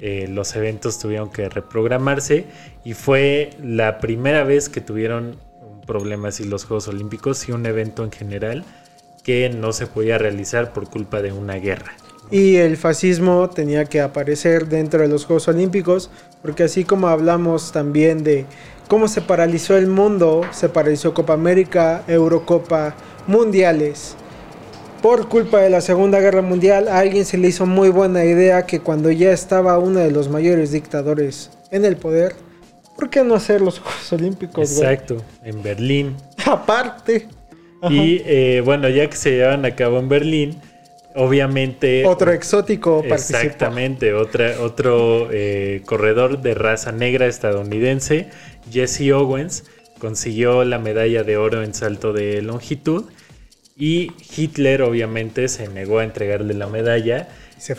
eh, 0.00 0.28
los 0.28 0.54
eventos 0.56 0.98
tuvieron 0.98 1.30
que 1.30 1.48
reprogramarse 1.48 2.44
y 2.84 2.92
fue 2.92 3.50
la 3.62 3.98
primera 3.98 4.44
vez 4.44 4.68
que 4.68 4.80
tuvieron 4.80 5.38
un 5.62 5.80
problema 5.82 6.28
los 6.44 6.64
Juegos 6.64 6.88
Olímpicos 6.88 7.48
y 7.48 7.52
un 7.52 7.64
evento 7.64 8.04
en 8.04 8.12
general 8.12 8.64
que 9.24 9.48
no 9.48 9.72
se 9.72 9.86
podía 9.86 10.18
realizar 10.18 10.72
por 10.72 10.88
culpa 10.90 11.22
de 11.22 11.32
una 11.32 11.54
guerra. 11.54 11.92
Y 12.30 12.56
el 12.56 12.76
fascismo 12.76 13.48
tenía 13.50 13.84
que 13.84 14.00
aparecer 14.00 14.66
dentro 14.66 15.00
de 15.00 15.08
los 15.08 15.24
Juegos 15.24 15.46
Olímpicos, 15.48 16.10
porque 16.42 16.64
así 16.64 16.84
como 16.84 17.08
hablamos 17.08 17.72
también 17.72 18.24
de 18.24 18.46
cómo 18.88 19.08
se 19.08 19.20
paralizó 19.20 19.76
el 19.76 19.86
mundo, 19.86 20.42
se 20.50 20.68
paralizó 20.68 21.14
Copa 21.14 21.34
América, 21.34 22.02
Eurocopa, 22.08 22.94
Mundiales. 23.26 24.16
Por 25.02 25.28
culpa 25.28 25.60
de 25.60 25.70
la 25.70 25.80
Segunda 25.80 26.18
Guerra 26.18 26.42
Mundial, 26.42 26.88
a 26.88 26.98
alguien 26.98 27.24
se 27.24 27.38
le 27.38 27.48
hizo 27.48 27.64
muy 27.64 27.90
buena 27.90 28.24
idea 28.24 28.66
que 28.66 28.80
cuando 28.80 29.10
ya 29.10 29.30
estaba 29.30 29.78
uno 29.78 30.00
de 30.00 30.10
los 30.10 30.28
mayores 30.28 30.72
dictadores 30.72 31.50
en 31.70 31.84
el 31.84 31.96
poder, 31.96 32.34
¿por 32.96 33.08
qué 33.08 33.22
no 33.22 33.36
hacer 33.36 33.60
los 33.60 33.78
Juegos 33.78 34.12
Olímpicos? 34.12 34.72
Exacto, 34.72 35.22
en 35.44 35.62
Berlín. 35.62 36.16
Aparte. 36.44 37.28
Y 37.88 38.22
eh, 38.24 38.62
bueno, 38.64 38.88
ya 38.88 39.08
que 39.08 39.16
se 39.16 39.32
llevan 39.32 39.64
a 39.64 39.76
cabo 39.76 39.98
en 39.98 40.08
Berlín, 40.08 40.60
Obviamente. 41.16 42.04
Otro 42.06 42.30
exótico 42.32 43.02
Exactamente, 43.02 44.12
otra, 44.12 44.60
otro 44.60 45.28
eh, 45.32 45.82
corredor 45.86 46.42
de 46.42 46.54
raza 46.54 46.92
negra 46.92 47.26
estadounidense, 47.26 48.28
Jesse 48.70 49.12
Owens, 49.12 49.64
consiguió 49.98 50.64
la 50.64 50.78
medalla 50.78 51.22
de 51.22 51.36
oro 51.38 51.62
en 51.62 51.74
salto 51.74 52.12
de 52.12 52.42
longitud. 52.42 53.06
Y 53.78 54.12
Hitler, 54.36 54.82
obviamente, 54.82 55.48
se 55.48 55.68
negó 55.68 55.98
a 55.98 56.04
entregarle 56.04 56.54
la 56.54 56.66
medalla 56.66 57.28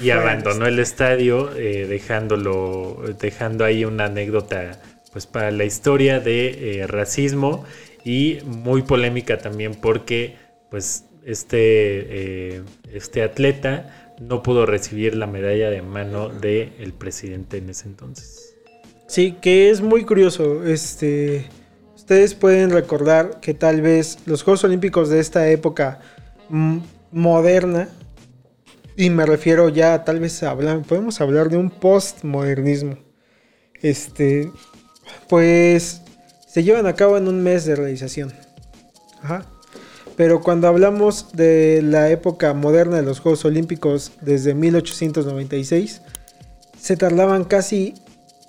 y 0.02 0.10
abandonó 0.10 0.65
el 0.65 0.80
estadio, 0.80 1.56
eh, 1.56 1.86
dejándolo, 1.88 3.04
dejando 3.19 3.65
ahí 3.65 3.86
una 3.86 4.06
anécdota 4.06 4.80
pues, 5.12 5.26
para 5.26 5.52
la 5.52 5.63
historia 5.63 6.19
de 6.19 6.82
eh, 6.82 6.88
racismo 6.88 7.65
y 8.04 8.39
muy 8.45 8.84
polémica 8.84 9.38
también 9.38 9.76
porque 9.76 10.36
pues 10.69 11.06
este, 11.28 11.58
eh, 11.60 12.62
este 12.94 13.22
atleta 13.22 14.13
no 14.20 14.42
pudo 14.42 14.66
recibir 14.66 15.13
la 15.16 15.28
medalla 15.28 15.70
de 15.70 15.82
mano 15.82 16.30
del 16.30 16.94
presidente 16.98 17.58
en 17.58 17.70
ese 17.70 17.88
entonces. 17.88 18.56
Sí, 19.08 19.36
que 19.42 19.70
es 19.70 19.82
muy 19.82 20.06
curioso. 20.06 20.66
Este, 20.66 21.46
ustedes 21.96 22.34
pueden 22.34 22.70
recordar 22.70 23.42
que 23.42 23.54
tal 23.54 23.82
vez 23.82 24.20
los 24.26 24.44
Juegos 24.44 24.63
Olímpicos 24.63 25.10
de 25.10 25.20
esta 25.20 25.50
época 25.50 26.00
moderna, 27.12 27.90
y 28.96 29.10
me 29.10 29.26
refiero 29.26 29.68
ya, 29.68 30.06
tal 30.06 30.22
vez 30.22 30.42
podemos 30.88 31.20
hablar 31.20 31.50
de 31.50 31.58
un 31.58 31.70
postmodernismo. 31.70 32.98
Este, 33.82 34.50
pues 35.28 36.02
se 36.48 36.63
llevan 36.63 36.88
a 36.88 36.94
cabo 36.94 37.18
en 37.18 37.28
un 37.28 37.44
mes 37.44 37.66
de 37.66 37.76
realización. 37.76 38.34
Ajá. 39.22 39.46
Pero 40.17 40.41
cuando 40.41 40.67
hablamos 40.67 41.27
de 41.34 41.82
la 41.84 42.10
época 42.10 42.56
moderna 42.56 42.97
de 42.97 43.03
los 43.03 43.19
Juegos 43.19 43.45
Olímpicos 43.45 44.13
desde 44.19 44.56
1896, 44.56 46.01
se 46.75 46.97
tardaban 46.97 47.43
casi 47.43 47.93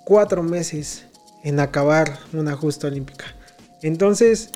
cuatro 0.03 0.41
meses 0.41 1.05
en 1.43 1.59
acabar 1.59 2.17
una 2.33 2.55
justa 2.55 2.87
olímpica. 2.87 3.25
Entonces, 3.83 4.49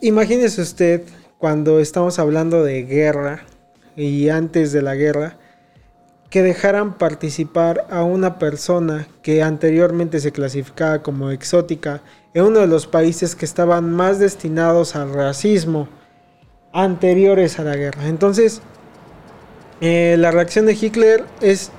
imagínese 0.00 0.62
usted 0.62 1.02
cuando 1.36 1.80
estamos 1.80 2.20
hablando 2.20 2.62
de 2.62 2.84
guerra 2.84 3.42
y 3.96 4.28
antes 4.28 4.70
de 4.70 4.82
la 4.82 4.94
guerra, 4.94 5.36
que 6.30 6.44
dejaran 6.44 6.96
participar 6.96 7.88
a 7.90 8.04
una 8.04 8.38
persona 8.38 9.08
que 9.22 9.42
anteriormente 9.42 10.20
se 10.20 10.30
clasificaba 10.30 11.02
como 11.02 11.32
exótica 11.32 12.02
en 12.34 12.44
uno 12.44 12.60
de 12.60 12.68
los 12.68 12.86
países 12.86 13.34
que 13.34 13.44
estaban 13.44 13.90
más 13.92 14.20
destinados 14.20 14.94
al 14.94 15.12
racismo 15.12 15.88
anteriores 16.72 17.58
a 17.58 17.64
la 17.64 17.76
guerra. 17.76 18.06
Entonces, 18.08 18.62
eh, 19.80 20.16
la 20.18 20.30
reacción 20.30 20.66
de 20.66 20.72
Hitler 20.72 21.24
es 21.40 21.70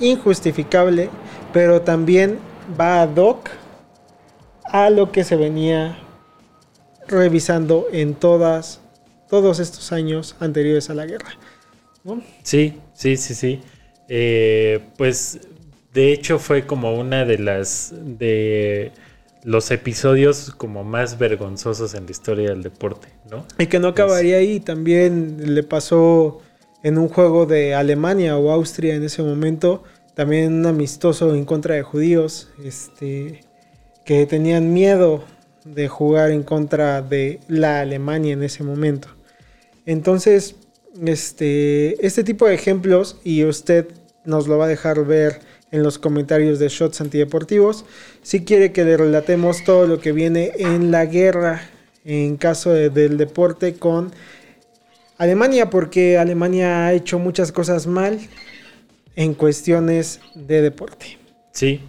injustificable, 0.00 1.10
pero 1.52 1.82
también 1.82 2.38
va 2.78 3.02
ad 3.02 3.16
hoc 3.16 3.50
a 4.64 4.90
lo 4.90 5.12
que 5.12 5.24
se 5.24 5.36
venía 5.36 5.98
revisando 7.06 7.86
en 7.92 8.14
todas, 8.14 8.80
todos 9.28 9.60
estos 9.60 9.92
años 9.92 10.36
anteriores 10.40 10.90
a 10.90 10.94
la 10.94 11.06
guerra. 11.06 11.30
Sí, 12.42 12.80
sí, 12.92 13.16
sí, 13.16 13.34
sí. 13.34 13.60
Eh, 14.08 14.80
pues 14.98 15.40
de 15.94 16.12
hecho 16.12 16.38
fue 16.38 16.66
como 16.66 16.94
una 16.94 17.24
de 17.24 17.38
las 17.38 17.94
de 17.94 18.92
los 19.44 19.70
episodios 19.70 20.52
como 20.56 20.84
más 20.84 21.18
vergonzosos 21.18 21.94
en 21.94 22.04
la 22.06 22.10
historia 22.10 22.50
del 22.50 22.62
deporte, 22.62 23.08
¿no? 23.36 23.46
Y 23.58 23.66
que 23.66 23.78
no 23.78 23.88
acabaría 23.88 24.36
ahí, 24.36 24.60
también 24.60 25.54
le 25.54 25.62
pasó 25.62 26.40
en 26.82 26.98
un 26.98 27.08
juego 27.08 27.46
de 27.46 27.74
Alemania 27.74 28.36
o 28.36 28.50
Austria 28.50 28.94
en 28.94 29.02
ese 29.04 29.22
momento, 29.22 29.82
también 30.14 30.52
un 30.52 30.66
amistoso 30.66 31.34
en 31.34 31.44
contra 31.44 31.74
de 31.74 31.82
judíos, 31.82 32.48
este, 32.62 33.40
que 34.04 34.26
tenían 34.26 34.72
miedo 34.72 35.24
de 35.64 35.88
jugar 35.88 36.30
en 36.30 36.42
contra 36.42 37.00
de 37.02 37.40
la 37.48 37.80
Alemania 37.80 38.34
en 38.34 38.42
ese 38.42 38.62
momento. 38.62 39.08
Entonces, 39.86 40.56
este, 41.04 42.06
este 42.06 42.22
tipo 42.22 42.46
de 42.46 42.54
ejemplos, 42.54 43.18
y 43.24 43.44
usted 43.44 43.88
nos 44.24 44.46
lo 44.46 44.58
va 44.58 44.66
a 44.66 44.68
dejar 44.68 45.04
ver 45.04 45.40
en 45.70 45.82
los 45.82 45.98
comentarios 45.98 46.58
de 46.58 46.68
Shots 46.68 47.00
Antideportivos, 47.00 47.84
si 48.22 48.44
quiere 48.44 48.72
que 48.72 48.84
le 48.84 48.96
relatemos 48.96 49.64
todo 49.64 49.86
lo 49.86 50.00
que 50.00 50.12
viene 50.12 50.52
en 50.58 50.90
la 50.90 51.06
guerra 51.06 51.62
en 52.04 52.36
caso 52.36 52.70
del 52.70 53.16
deporte 53.16 53.76
con 53.78 54.12
Alemania, 55.18 55.70
porque 55.70 56.18
Alemania 56.18 56.86
ha 56.86 56.92
hecho 56.92 57.18
muchas 57.18 57.52
cosas 57.52 57.86
mal 57.86 58.20
en 59.16 59.34
cuestiones 59.34 60.20
de 60.34 60.62
deporte. 60.62 61.18
Sí, 61.52 61.80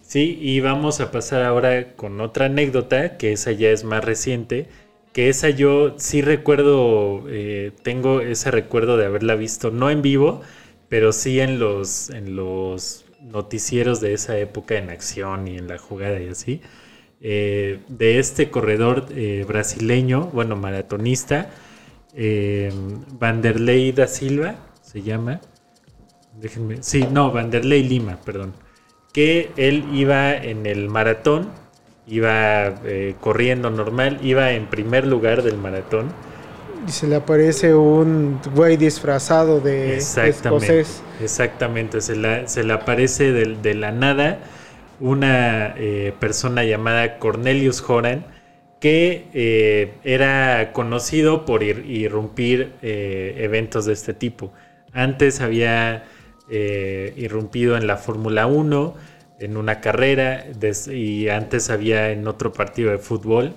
sí, 0.00 0.38
y 0.40 0.60
vamos 0.60 1.00
a 1.00 1.10
pasar 1.10 1.42
ahora 1.42 1.94
con 1.94 2.20
otra 2.20 2.46
anécdota, 2.46 3.16
que 3.18 3.32
esa 3.32 3.52
ya 3.52 3.70
es 3.70 3.84
más 3.84 4.04
reciente, 4.04 4.68
que 5.12 5.28
esa 5.28 5.50
yo 5.50 5.94
sí 5.98 6.22
recuerdo, 6.22 7.24
eh, 7.28 7.72
tengo 7.82 8.20
ese 8.22 8.50
recuerdo 8.50 8.96
de 8.96 9.06
haberla 9.06 9.34
visto, 9.34 9.70
no 9.70 9.90
en 9.90 10.02
vivo, 10.02 10.40
pero 10.88 11.12
sí 11.12 11.40
en 11.40 11.58
los, 11.58 12.10
en 12.10 12.36
los 12.36 13.04
noticieros 13.20 14.00
de 14.00 14.14
esa 14.14 14.38
época 14.38 14.76
en 14.76 14.90
acción 14.90 15.46
y 15.48 15.56
en 15.58 15.68
la 15.68 15.78
jugada 15.78 16.20
y 16.20 16.28
así, 16.28 16.60
eh, 17.22 17.80
de 17.88 18.18
este 18.18 18.50
corredor 18.50 19.06
eh, 19.14 19.44
brasileño, 19.46 20.26
bueno, 20.32 20.56
maratonista, 20.56 21.50
Vanderlei 23.18 23.92
da 23.92 24.06
Silva, 24.06 24.56
se 24.82 25.00
llama, 25.00 25.40
déjenme, 26.38 26.82
sí, 26.82 27.06
no, 27.10 27.32
Vanderlei 27.32 27.82
Lima, 27.82 28.18
perdón, 28.22 28.52
que 29.12 29.50
él 29.56 29.86
iba 29.92 30.34
en 30.34 30.66
el 30.66 30.90
maratón 30.90 31.62
iba 32.06 32.74
eh, 32.84 33.14
corriendo 33.20 33.70
normal, 33.70 34.18
iba 34.22 34.52
en 34.52 34.66
primer 34.66 35.06
lugar 35.06 35.42
del 35.42 35.56
maratón. 35.56 36.08
Y 36.86 36.90
se 36.90 37.06
le 37.06 37.16
aparece 37.16 37.74
un 37.74 38.40
güey 38.54 38.76
disfrazado 38.76 39.60
de 39.60 39.96
exactamente, 39.96 40.84
Exactamente, 41.20 42.00
se, 42.00 42.16
le 42.16 42.72
aparece 42.72 43.30
de, 43.32 43.74
la 43.74 43.92
nada 43.92 44.40
una 45.00 45.74
eh, 45.76 46.14
persona 46.18 46.64
llamada 46.64 47.18
Cornelius 47.18 47.82
Horan 47.88 48.24
que 48.80 49.26
eh, 49.32 49.94
era 50.02 50.72
conocido 50.72 51.44
por 51.44 51.62
irrumpir 51.62 52.72
eventos 52.82 53.84
de 53.86 53.92
este 53.92 54.12
tipo. 54.12 54.52
Antes 54.92 55.40
había 55.40 56.04
irrumpido 57.16 57.76
en 57.76 57.86
la 57.86 57.96
Fórmula 57.96 58.46
1, 58.46 58.96
en 59.42 59.56
una 59.56 59.80
carrera 59.80 60.46
y 60.90 61.28
antes 61.28 61.68
había 61.70 62.10
en 62.10 62.26
otro 62.28 62.52
partido 62.52 62.90
de 62.90 62.98
fútbol, 62.98 63.54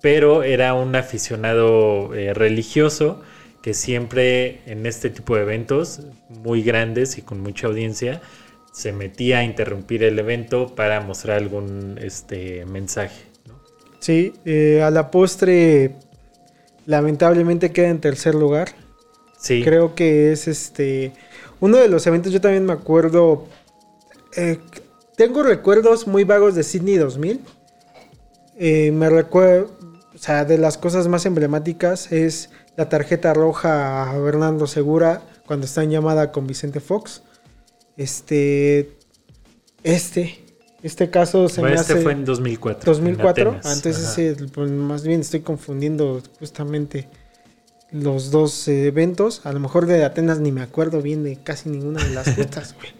pero 0.00 0.42
era 0.42 0.74
un 0.74 0.96
aficionado 0.96 2.14
eh, 2.14 2.32
religioso 2.32 3.22
que 3.62 3.74
siempre 3.74 4.60
en 4.66 4.86
este 4.86 5.10
tipo 5.10 5.36
de 5.36 5.42
eventos 5.42 6.02
muy 6.28 6.62
grandes 6.62 7.18
y 7.18 7.22
con 7.22 7.40
mucha 7.40 7.66
audiencia 7.66 8.22
se 8.76 8.92
metía 8.92 9.38
a 9.38 9.42
interrumpir 9.42 10.02
el 10.02 10.18
evento 10.18 10.74
para 10.74 11.00
mostrar 11.00 11.38
algún 11.38 11.98
este, 11.98 12.66
mensaje. 12.66 13.24
Sí, 14.00 14.34
eh, 14.44 14.82
a 14.82 14.90
la 14.90 15.10
postre 15.10 15.96
lamentablemente 16.84 17.72
queda 17.72 17.88
en 17.88 18.02
tercer 18.02 18.34
lugar. 18.34 18.68
Sí. 19.38 19.62
Creo 19.64 19.94
que 19.94 20.30
es 20.30 20.46
este 20.46 21.14
uno 21.58 21.78
de 21.78 21.88
los 21.88 22.06
eventos, 22.06 22.34
yo 22.34 22.40
también 22.42 22.66
me 22.66 22.74
acuerdo, 22.74 23.46
eh, 24.36 24.58
tengo 25.16 25.42
recuerdos 25.42 26.06
muy 26.06 26.24
vagos 26.24 26.54
de 26.54 26.62
Sydney 26.62 26.98
2000. 26.98 27.40
Eh, 28.58 28.92
me 28.92 29.08
recuerdo, 29.08 29.70
o 30.14 30.18
sea, 30.18 30.44
de 30.44 30.58
las 30.58 30.76
cosas 30.76 31.08
más 31.08 31.24
emblemáticas 31.24 32.12
es 32.12 32.50
la 32.76 32.90
tarjeta 32.90 33.32
roja 33.32 34.02
a 34.02 34.12
Fernando 34.22 34.66
Segura 34.66 35.22
cuando 35.46 35.64
está 35.64 35.82
en 35.82 35.92
llamada 35.92 36.30
con 36.30 36.46
Vicente 36.46 36.80
Fox. 36.80 37.22
Este, 37.96 38.90
este, 39.82 40.44
este 40.82 41.10
caso 41.10 41.48
se 41.48 41.62
me 41.62 41.74
este 41.74 41.96
fue 41.96 42.12
en 42.12 42.24
2004. 42.24 42.92
2004. 42.92 43.60
Antes 43.64 44.18
pues, 44.52 44.70
más 44.70 45.06
bien 45.06 45.20
estoy 45.20 45.40
confundiendo 45.40 46.22
justamente 46.38 47.08
los 47.90 48.30
dos 48.30 48.68
eventos. 48.68 49.44
A 49.44 49.52
lo 49.52 49.60
mejor 49.60 49.86
de 49.86 50.04
Atenas 50.04 50.40
ni 50.40 50.52
me 50.52 50.62
acuerdo 50.62 51.02
bien 51.02 51.22
de 51.22 51.36
casi 51.36 51.68
ninguna 51.68 52.04
de 52.04 52.14
las 52.14 52.28
justas, 52.36 52.74
güey. 52.74 52.90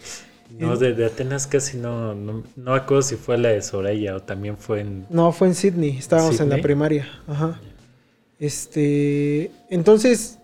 No, 0.59 0.77
de, 0.77 1.05
Atenas 1.05 1.47
casi 1.47 1.77
no, 1.77 2.15
no, 2.15 2.45
no 2.55 2.75
acuerdo 2.75 3.03
si 3.03 3.17
fue 3.17 3.37
la 3.37 3.49
de 3.49 3.61
Soraya 3.61 4.17
o 4.17 4.23
también 4.23 4.57
fue 4.57 4.81
en... 4.81 5.07
No, 5.11 5.33
fue 5.33 5.49
en 5.49 5.55
Sydney, 5.55 5.99
estábamos 5.99 6.41
en 6.41 6.49
la 6.49 6.59
primaria, 6.59 7.09
ajá. 7.27 7.61
Este, 8.39 9.51
entonces, 9.71 10.39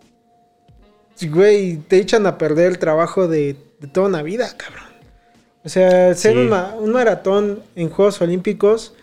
güey, 1.30 1.76
te 1.76 1.98
echan 1.98 2.26
a 2.26 2.36
perder 2.36 2.72
el 2.72 2.78
trabajo 2.78 3.28
de, 3.28 3.56
toda 3.88 4.08
una 4.08 4.22
vida, 4.22 4.56
cabrón. 4.56 4.92
O 5.64 5.68
sea, 5.68 6.14
ser 6.14 6.36
un 6.36 6.92
maratón 6.92 7.62
en 7.76 7.88
Juegos 7.88 8.20
Olímpicos, 8.20 8.94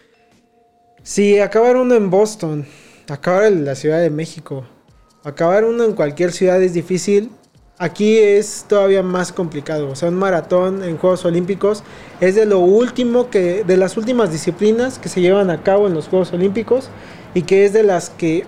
si 1.04 1.40
acabar 1.40 1.78
uno 1.78 1.96
en 1.96 2.10
Boston, 2.10 2.66
acabar 3.08 3.46
en 3.46 3.64
la 3.64 3.76
Ciudad 3.76 4.02
de 4.02 4.10
México, 4.10 4.66
acabar 5.24 5.64
uno 5.64 5.86
en 5.86 5.94
cualquier 5.94 6.34
ciudad 6.34 6.62
es 6.62 6.74
difícil, 6.74 7.32
Aquí 7.82 8.18
es 8.18 8.66
todavía 8.68 9.02
más 9.02 9.32
complicado. 9.32 9.90
O 9.90 9.96
sea, 9.96 10.10
un 10.10 10.16
maratón 10.16 10.84
en 10.84 10.98
Juegos 10.98 11.24
Olímpicos 11.24 11.82
es 12.20 12.36
de 12.36 12.46
lo 12.46 12.60
último 12.60 13.30
que, 13.30 13.64
de 13.64 13.78
las 13.78 13.96
últimas 13.96 14.34
disciplinas 14.34 15.00
que 15.00 15.08
se 15.08 15.22
llevan 15.22 15.50
a 15.50 15.64
cabo 15.64 15.88
en 15.88 15.94
los 15.94 16.10
Juegos 16.10 16.34
Olímpicos 16.34 16.90
y 17.34 17.44
que 17.44 17.64
es 17.64 17.72
de 17.72 17.84
las 17.84 18.10
que 18.10 18.44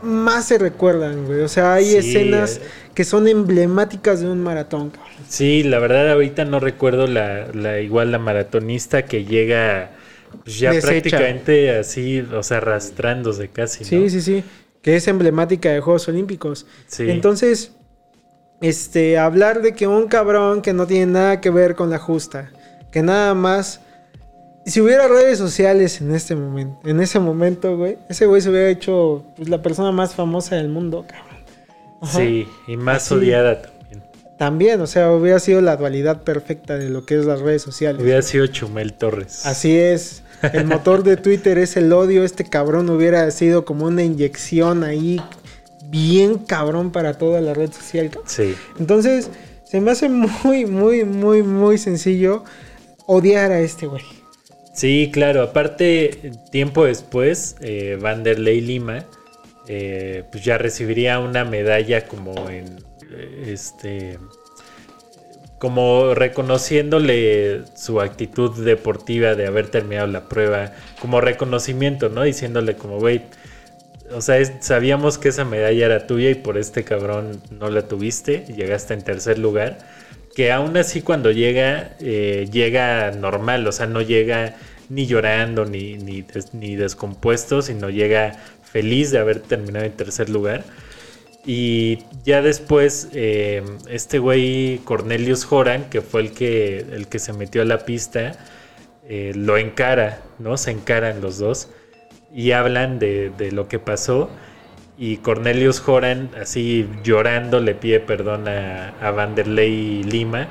más 0.00 0.46
se 0.46 0.56
recuerdan, 0.56 1.26
güey. 1.26 1.40
O 1.40 1.48
sea, 1.48 1.74
hay 1.74 1.94
escenas 1.94 2.56
eh. 2.56 2.62
que 2.94 3.04
son 3.04 3.28
emblemáticas 3.28 4.20
de 4.20 4.30
un 4.30 4.42
maratón. 4.42 4.92
Sí, 5.28 5.62
la 5.62 5.78
verdad 5.78 6.10
ahorita 6.10 6.44
no 6.44 6.58
recuerdo 6.58 7.06
la, 7.06 7.80
igual 7.80 8.12
la 8.12 8.18
maratonista 8.18 9.04
que 9.04 9.24
llega 9.24 9.90
pues, 10.44 10.58
ya 10.58 10.72
prácticamente 10.80 11.76
así, 11.76 12.20
o 12.20 12.42
sea, 12.42 12.56
arrastrándose 12.58 13.48
casi. 13.48 13.84
Sí, 13.84 14.08
sí, 14.08 14.22
sí. 14.22 14.44
Que 14.82 14.96
es 14.96 15.06
emblemática 15.06 15.70
de 15.70 15.80
Juegos 15.80 16.08
Olímpicos. 16.08 16.66
Sí. 16.86 17.10
Entonces, 17.10 17.72
este, 18.60 19.18
hablar 19.18 19.60
de 19.60 19.74
que 19.74 19.86
un 19.86 20.08
cabrón 20.08 20.62
que 20.62 20.72
no 20.72 20.86
tiene 20.86 21.12
nada 21.12 21.40
que 21.40 21.50
ver 21.50 21.74
con 21.74 21.90
la 21.90 21.98
justa, 21.98 22.50
que 22.90 23.02
nada 23.02 23.34
más, 23.34 23.82
si 24.64 24.80
hubiera 24.80 25.08
redes 25.08 25.36
sociales 25.36 26.00
en 26.00 26.14
este 26.14 26.36
momento, 26.36 26.88
en 26.88 27.00
ese 27.00 27.20
momento, 27.20 27.76
güey, 27.76 27.98
ese 28.08 28.24
güey 28.24 28.40
se 28.40 28.48
hubiera 28.48 28.70
hecho 28.70 29.26
pues, 29.36 29.50
la 29.50 29.60
persona 29.60 29.92
más 29.92 30.14
famosa 30.14 30.56
del 30.56 30.68
mundo, 30.68 31.04
cabrón. 31.06 31.28
Sí, 32.04 32.48
y 32.68 32.76
más 32.76 33.10
odiada 33.10 33.60
también. 34.38 34.80
O 34.80 34.86
sea, 34.86 35.10
hubiera 35.12 35.38
sido 35.40 35.60
la 35.60 35.76
dualidad 35.76 36.22
perfecta 36.22 36.78
de 36.78 36.88
lo 36.88 37.04
que 37.04 37.18
es 37.18 37.26
las 37.26 37.40
redes 37.40 37.62
sociales. 37.62 38.02
Hubiera 38.02 38.22
sido 38.22 38.46
Chumel 38.46 38.94
Torres. 38.94 39.44
Así 39.44 39.76
es. 39.76 40.22
El 40.52 40.64
motor 40.66 41.02
de 41.02 41.16
Twitter 41.16 41.58
es 41.58 41.76
el 41.76 41.92
odio. 41.92 42.24
Este 42.24 42.44
cabrón 42.44 42.88
hubiera 42.88 43.30
sido 43.30 43.64
como 43.64 43.86
una 43.86 44.02
inyección 44.02 44.84
ahí 44.84 45.20
bien 45.90 46.38
cabrón 46.38 46.92
para 46.92 47.14
toda 47.14 47.40
la 47.40 47.52
red 47.54 47.72
social. 47.72 48.10
Sí. 48.26 48.54
Entonces, 48.78 49.30
se 49.64 49.80
me 49.80 49.90
hace 49.90 50.08
muy, 50.08 50.64
muy, 50.64 51.04
muy, 51.04 51.42
muy 51.42 51.76
sencillo 51.76 52.44
odiar 53.06 53.50
a 53.50 53.60
este 53.60 53.86
güey. 53.86 54.04
Sí, 54.72 55.10
claro. 55.12 55.42
Aparte, 55.42 56.32
tiempo 56.52 56.84
después, 56.84 57.56
eh, 57.60 57.98
Vanderlei 58.00 58.60
Lima, 58.60 59.06
eh, 59.66 60.22
pues 60.30 60.44
ya 60.44 60.56
recibiría 60.56 61.18
una 61.18 61.44
medalla 61.44 62.06
como 62.06 62.48
en, 62.48 62.87
este, 63.46 64.18
como 65.58 66.14
reconociéndole 66.14 67.62
su 67.76 68.00
actitud 68.00 68.64
deportiva 68.64 69.34
de 69.34 69.46
haber 69.46 69.68
terminado 69.68 70.06
la 70.06 70.28
prueba, 70.28 70.72
como 71.00 71.20
reconocimiento, 71.20 72.08
¿no? 72.08 72.22
Diciéndole 72.22 72.76
como, 72.76 72.98
güey, 72.98 73.22
o 74.12 74.20
sea, 74.20 74.42
sabíamos 74.60 75.18
que 75.18 75.28
esa 75.28 75.44
medalla 75.44 75.86
era 75.86 76.06
tuya 76.06 76.30
y 76.30 76.34
por 76.34 76.58
este 76.58 76.84
cabrón 76.84 77.42
no 77.50 77.68
la 77.70 77.82
tuviste, 77.82 78.44
llegaste 78.46 78.94
en 78.94 79.02
tercer 79.02 79.38
lugar, 79.38 79.78
que 80.34 80.52
aún 80.52 80.76
así 80.76 81.02
cuando 81.02 81.30
llega, 81.30 81.96
eh, 82.00 82.48
llega 82.50 83.10
normal, 83.10 83.66
o 83.66 83.72
sea, 83.72 83.86
no 83.86 84.00
llega 84.00 84.54
ni 84.88 85.06
llorando 85.06 85.64
ni, 85.64 85.98
ni, 85.98 86.24
ni 86.52 86.76
descompuesto, 86.76 87.60
sino 87.60 87.90
llega 87.90 88.36
feliz 88.62 89.10
de 89.10 89.18
haber 89.18 89.40
terminado 89.40 89.84
en 89.84 89.92
tercer 89.92 90.30
lugar. 90.30 90.64
Y 91.44 92.04
ya 92.24 92.42
después, 92.42 93.08
eh, 93.12 93.62
este 93.88 94.18
güey 94.18 94.78
Cornelius 94.84 95.50
Horan, 95.50 95.88
que 95.88 96.02
fue 96.02 96.22
el 96.22 96.32
que, 96.32 96.78
el 96.78 97.08
que 97.08 97.18
se 97.18 97.32
metió 97.32 97.62
a 97.62 97.64
la 97.64 97.84
pista, 97.84 98.32
eh, 99.08 99.32
lo 99.34 99.56
encara, 99.56 100.20
¿no? 100.38 100.56
Se 100.56 100.70
encaran 100.70 101.20
los 101.20 101.38
dos 101.38 101.70
y 102.34 102.52
hablan 102.52 102.98
de, 102.98 103.32
lo 103.52 103.68
que 103.68 103.78
pasó. 103.78 104.30
Y 104.98 105.18
Cornelius 105.18 105.86
Horan, 105.88 106.30
así 106.40 106.88
llorando, 107.04 107.60
le 107.60 107.74
pide 107.74 108.00
perdón 108.00 108.48
a, 108.48 108.90
a 109.00 109.10
Vanderlei 109.12 110.02
Lima, 110.02 110.48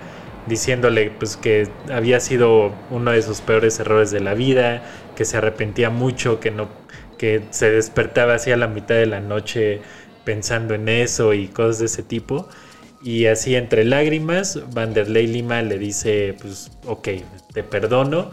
diciéndole 0.48 1.12
pues, 1.12 1.38
que 1.38 1.68
había 1.92 2.20
sido 2.20 2.74
uno 2.90 3.12
de 3.12 3.22
sus 3.22 3.42
peores 3.42 3.80
errores 3.80 4.10
de 4.12 4.22
la 4.22 4.34
vida, 4.34 4.82
que 5.16 5.26
se 5.26 5.38
arrepentía 5.38 5.90
mucho, 5.90 6.40
que, 6.40 6.52
no, 6.52 6.70
que 7.18 7.44
se 7.52 7.70
despertaba 7.72 8.36
así 8.36 8.52
a 8.52 8.58
la 8.58 8.68
mitad 8.68 8.96
de 8.96 9.06
la 9.06 9.20
noche 9.20 9.82
pensando 10.28 10.74
en 10.74 10.90
eso 10.90 11.34
y 11.34 11.48
cosas 11.48 11.80
de 11.80 11.86
ese 11.86 12.04
tipo. 12.04 12.50
Y 13.02 13.28
así 13.28 13.56
entre 13.56 13.86
lágrimas, 13.86 14.60
Vanderlei 14.74 15.26
Lima 15.26 15.62
le 15.62 15.78
dice, 15.78 16.36
pues, 16.42 16.70
ok, 16.86 17.08
te 17.54 17.64
perdono. 17.64 18.32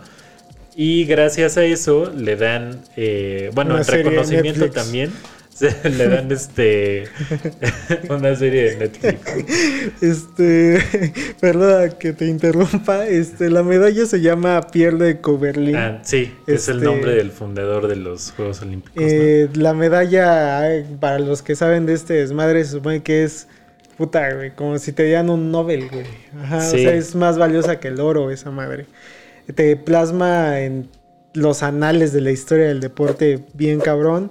Y 0.74 1.04
gracias 1.04 1.57
a 1.57 1.64
eso 1.64 2.11
le 2.11 2.35
dan, 2.35 2.83
eh, 2.96 3.52
bueno, 3.54 3.78
en 3.78 3.85
reconocimiento 3.85 4.68
también, 4.70 5.12
le 5.84 6.08
dan 6.08 6.32
este 6.32 7.04
una 8.10 8.34
serie 8.34 8.70
de 8.70 8.76
Netflix. 8.76 10.02
Este, 10.02 10.78
perdona 11.40 11.90
que 11.90 12.12
te 12.12 12.26
interrumpa, 12.26 13.06
este, 13.06 13.50
la 13.50 13.62
medalla 13.62 14.06
se 14.06 14.20
llama 14.20 14.60
Pierre 14.72 14.98
de 14.98 15.20
Couberlin. 15.20 15.76
Ah, 15.76 16.00
sí, 16.02 16.32
es 16.46 16.68
el 16.68 16.78
este, 16.78 16.86
nombre 16.86 17.14
del 17.14 17.30
fundador 17.30 17.86
de 17.86 17.96
los 17.96 18.32
Juegos 18.32 18.62
Olímpicos. 18.62 19.00
Eh, 19.00 19.48
la 19.54 19.74
medalla, 19.74 20.84
para 20.98 21.18
los 21.20 21.42
que 21.42 21.54
saben 21.54 21.86
de 21.86 21.94
este 21.94 22.14
desmadre, 22.14 22.64
se 22.64 22.72
supone 22.72 23.02
que 23.02 23.22
es 23.22 23.46
puta, 23.96 24.34
güey, 24.34 24.50
como 24.54 24.78
si 24.78 24.92
te 24.92 25.04
dieran 25.04 25.30
un 25.30 25.52
Nobel, 25.52 25.88
güey. 25.88 26.06
Ajá, 26.42 26.58
o 26.58 26.70
sea, 26.70 26.94
es 26.94 27.14
más 27.14 27.38
valiosa 27.38 27.78
que 27.78 27.88
el 27.88 28.00
oro 28.00 28.30
esa 28.30 28.50
madre. 28.50 28.86
Te 29.54 29.76
plasma 29.76 30.60
en 30.60 30.88
los 31.32 31.62
anales 31.62 32.12
de 32.12 32.20
la 32.20 32.30
historia 32.32 32.66
del 32.66 32.80
deporte 32.80 33.44
bien 33.54 33.80
cabrón 33.80 34.30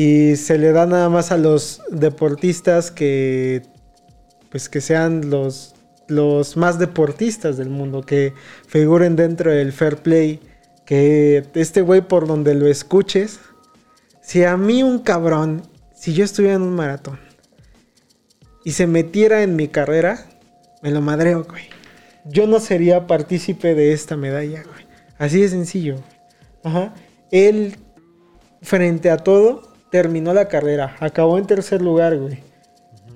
y 0.00 0.36
se 0.36 0.58
le 0.58 0.70
da 0.70 0.86
nada 0.86 1.08
más 1.08 1.32
a 1.32 1.36
los 1.36 1.82
deportistas 1.90 2.92
que 2.92 3.62
pues 4.48 4.68
que 4.68 4.80
sean 4.80 5.28
los 5.28 5.74
los 6.06 6.56
más 6.56 6.78
deportistas 6.78 7.56
del 7.56 7.68
mundo 7.68 8.02
que 8.02 8.32
figuren 8.68 9.16
dentro 9.16 9.50
del 9.50 9.72
fair 9.72 9.96
play 9.96 10.38
que 10.84 11.42
este 11.54 11.80
güey 11.80 12.00
por 12.00 12.28
donde 12.28 12.54
lo 12.54 12.68
escuches 12.68 13.40
si 14.20 14.44
a 14.44 14.56
mí 14.56 14.84
un 14.84 15.00
cabrón 15.00 15.62
si 15.96 16.14
yo 16.14 16.24
estuviera 16.24 16.54
en 16.54 16.62
un 16.62 16.76
maratón 16.76 17.18
y 18.64 18.70
se 18.70 18.86
metiera 18.86 19.42
en 19.42 19.56
mi 19.56 19.66
carrera 19.66 20.26
me 20.80 20.92
lo 20.92 21.00
madreo 21.00 21.42
güey. 21.42 21.64
Yo 22.24 22.46
no 22.46 22.60
sería 22.60 23.08
partícipe 23.08 23.74
de 23.74 23.92
esta 23.92 24.16
medalla 24.16 24.62
güey. 24.62 24.86
Así 25.18 25.40
de 25.40 25.48
sencillo 25.48 25.96
ajá. 26.62 26.94
Él 27.32 27.78
frente 28.62 29.10
a 29.10 29.16
todo 29.16 29.68
terminó 29.90 30.34
la 30.34 30.48
carrera, 30.48 30.96
acabó 31.00 31.38
en 31.38 31.46
tercer 31.46 31.82
lugar, 31.82 32.16
güey. 32.18 32.42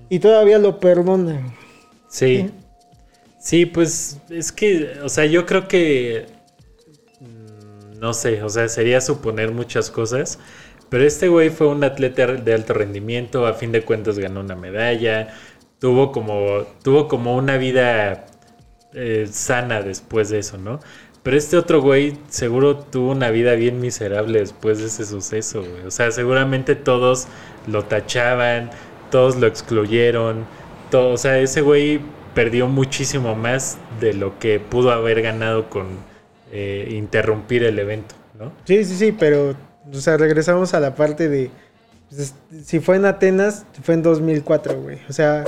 Y 0.09 0.19
todavía 0.19 0.59
lo 0.59 0.79
perdonan. 0.79 1.55
Sí. 2.09 2.51
Sí, 3.39 3.67
pues 3.67 4.21
es 4.31 4.53
que, 4.53 5.01
o 5.03 5.09
sea, 5.09 5.25
yo 5.27 5.47
creo 5.47 5.67
que, 5.67 6.27
mm, 7.21 7.99
no 7.99 8.15
sé, 8.15 8.43
o 8.43 8.49
sea, 8.49 8.69
sería 8.69 9.01
suponer 9.01 9.51
muchas 9.51 9.91
cosas, 9.91 10.39
pero 10.89 11.05
este 11.05 11.29
güey 11.29 11.51
fue 11.51 11.67
un 11.67 11.83
atleta 11.83 12.27
de 12.27 12.55
alto 12.55 12.75
rendimiento, 12.75 13.47
a 13.47 13.55
fin 13.55 13.73
de 13.73 13.83
cuentas 13.83 14.19
ganó 14.19 14.41
una 14.41 14.55
medalla, 14.55 15.35
tuvo 15.81 16.13
como, 16.13 16.65
tuvo 16.85 17.09
como 17.09 17.35
una 17.35 17.57
vida 17.57 18.27
eh, 18.95 19.27
sana 19.31 19.83
después 19.83 20.29
de 20.29 20.39
eso, 20.39 20.59
¿no? 20.59 20.79
Pero 21.23 21.37
este 21.37 21.57
otro 21.57 21.81
güey 21.81 22.17
seguro 22.29 22.79
tuvo 22.79 23.13
una 23.13 23.31
vida 23.31 23.53
bien 23.53 23.81
miserable 23.81 24.41
después 24.41 24.79
de 24.79 24.87
ese 24.87 25.07
suceso, 25.07 25.61
güey. 25.61 25.87
O 25.87 25.91
sea, 25.91 26.11
seguramente 26.11 26.75
todos 26.75 27.29
lo 27.69 27.85
tachaban, 27.85 28.71
todos 29.11 29.37
lo 29.37 29.47
excluyeron. 29.47 30.45
Todo, 30.91 31.11
o 31.13 31.17
sea, 31.17 31.39
ese 31.39 31.61
güey 31.61 32.01
perdió 32.35 32.67
muchísimo 32.67 33.37
más 33.37 33.79
de 34.01 34.15
lo 34.15 34.39
que 34.39 34.59
pudo 34.59 34.91
haber 34.91 35.23
ganado 35.23 35.71
con 35.71 35.87
eh, 36.51 36.89
interrumpir 36.91 37.63
el 37.63 37.79
evento, 37.79 38.15
¿no? 38.39 38.53
Sí, 38.65 38.85
sí, 38.85 38.97
sí, 38.97 39.13
pero, 39.13 39.55
o 39.91 39.95
sea, 39.95 40.17
regresamos 40.17 40.75
a 40.75 40.81
la 40.81 40.95
parte 40.95 41.29
de, 41.29 41.51
pues, 42.11 42.35
si 42.65 42.81
fue 42.81 42.97
en 42.97 43.05
Atenas, 43.05 43.65
fue 43.83 43.95
en 43.95 44.03
2004, 44.03 44.81
güey. 44.81 44.99
O 45.09 45.13
sea, 45.13 45.45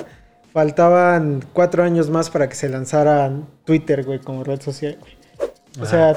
faltaban 0.52 1.44
cuatro 1.52 1.82
años 1.82 2.10
más 2.10 2.30
para 2.30 2.48
que 2.48 2.54
se 2.54 2.68
lanzara 2.68 3.32
Twitter, 3.64 4.04
güey, 4.04 4.20
como 4.20 4.44
red 4.44 4.60
social, 4.60 4.96
güey. 5.00 5.23
O 5.80 5.86
sea, 5.86 6.14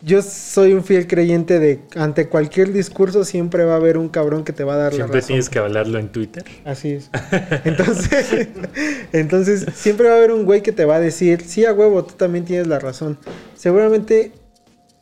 yo 0.00 0.20
soy 0.22 0.72
un 0.72 0.84
fiel 0.84 1.06
creyente 1.06 1.58
de 1.58 1.80
ante 1.96 2.28
cualquier 2.28 2.72
discurso 2.72 3.24
siempre 3.24 3.64
va 3.64 3.74
a 3.74 3.76
haber 3.76 3.96
un 3.96 4.08
cabrón 4.08 4.44
que 4.44 4.52
te 4.52 4.64
va 4.64 4.74
a 4.74 4.76
dar 4.76 4.92
la 4.92 4.98
razón. 4.98 5.08
Siempre 5.08 5.22
tienes 5.22 5.48
que 5.48 5.58
hablarlo 5.58 5.98
en 5.98 6.08
Twitter. 6.08 6.44
Así 6.64 6.90
es. 6.90 7.10
Entonces, 7.64 8.48
entonces 9.12 9.66
siempre 9.74 10.08
va 10.08 10.14
a 10.14 10.16
haber 10.18 10.32
un 10.32 10.44
güey 10.44 10.62
que 10.62 10.72
te 10.72 10.84
va 10.84 10.96
a 10.96 11.00
decir, 11.00 11.42
sí 11.42 11.64
a 11.64 11.72
huevo, 11.72 12.04
tú 12.04 12.14
también 12.14 12.44
tienes 12.44 12.66
la 12.66 12.78
razón. 12.78 13.18
Seguramente 13.54 14.32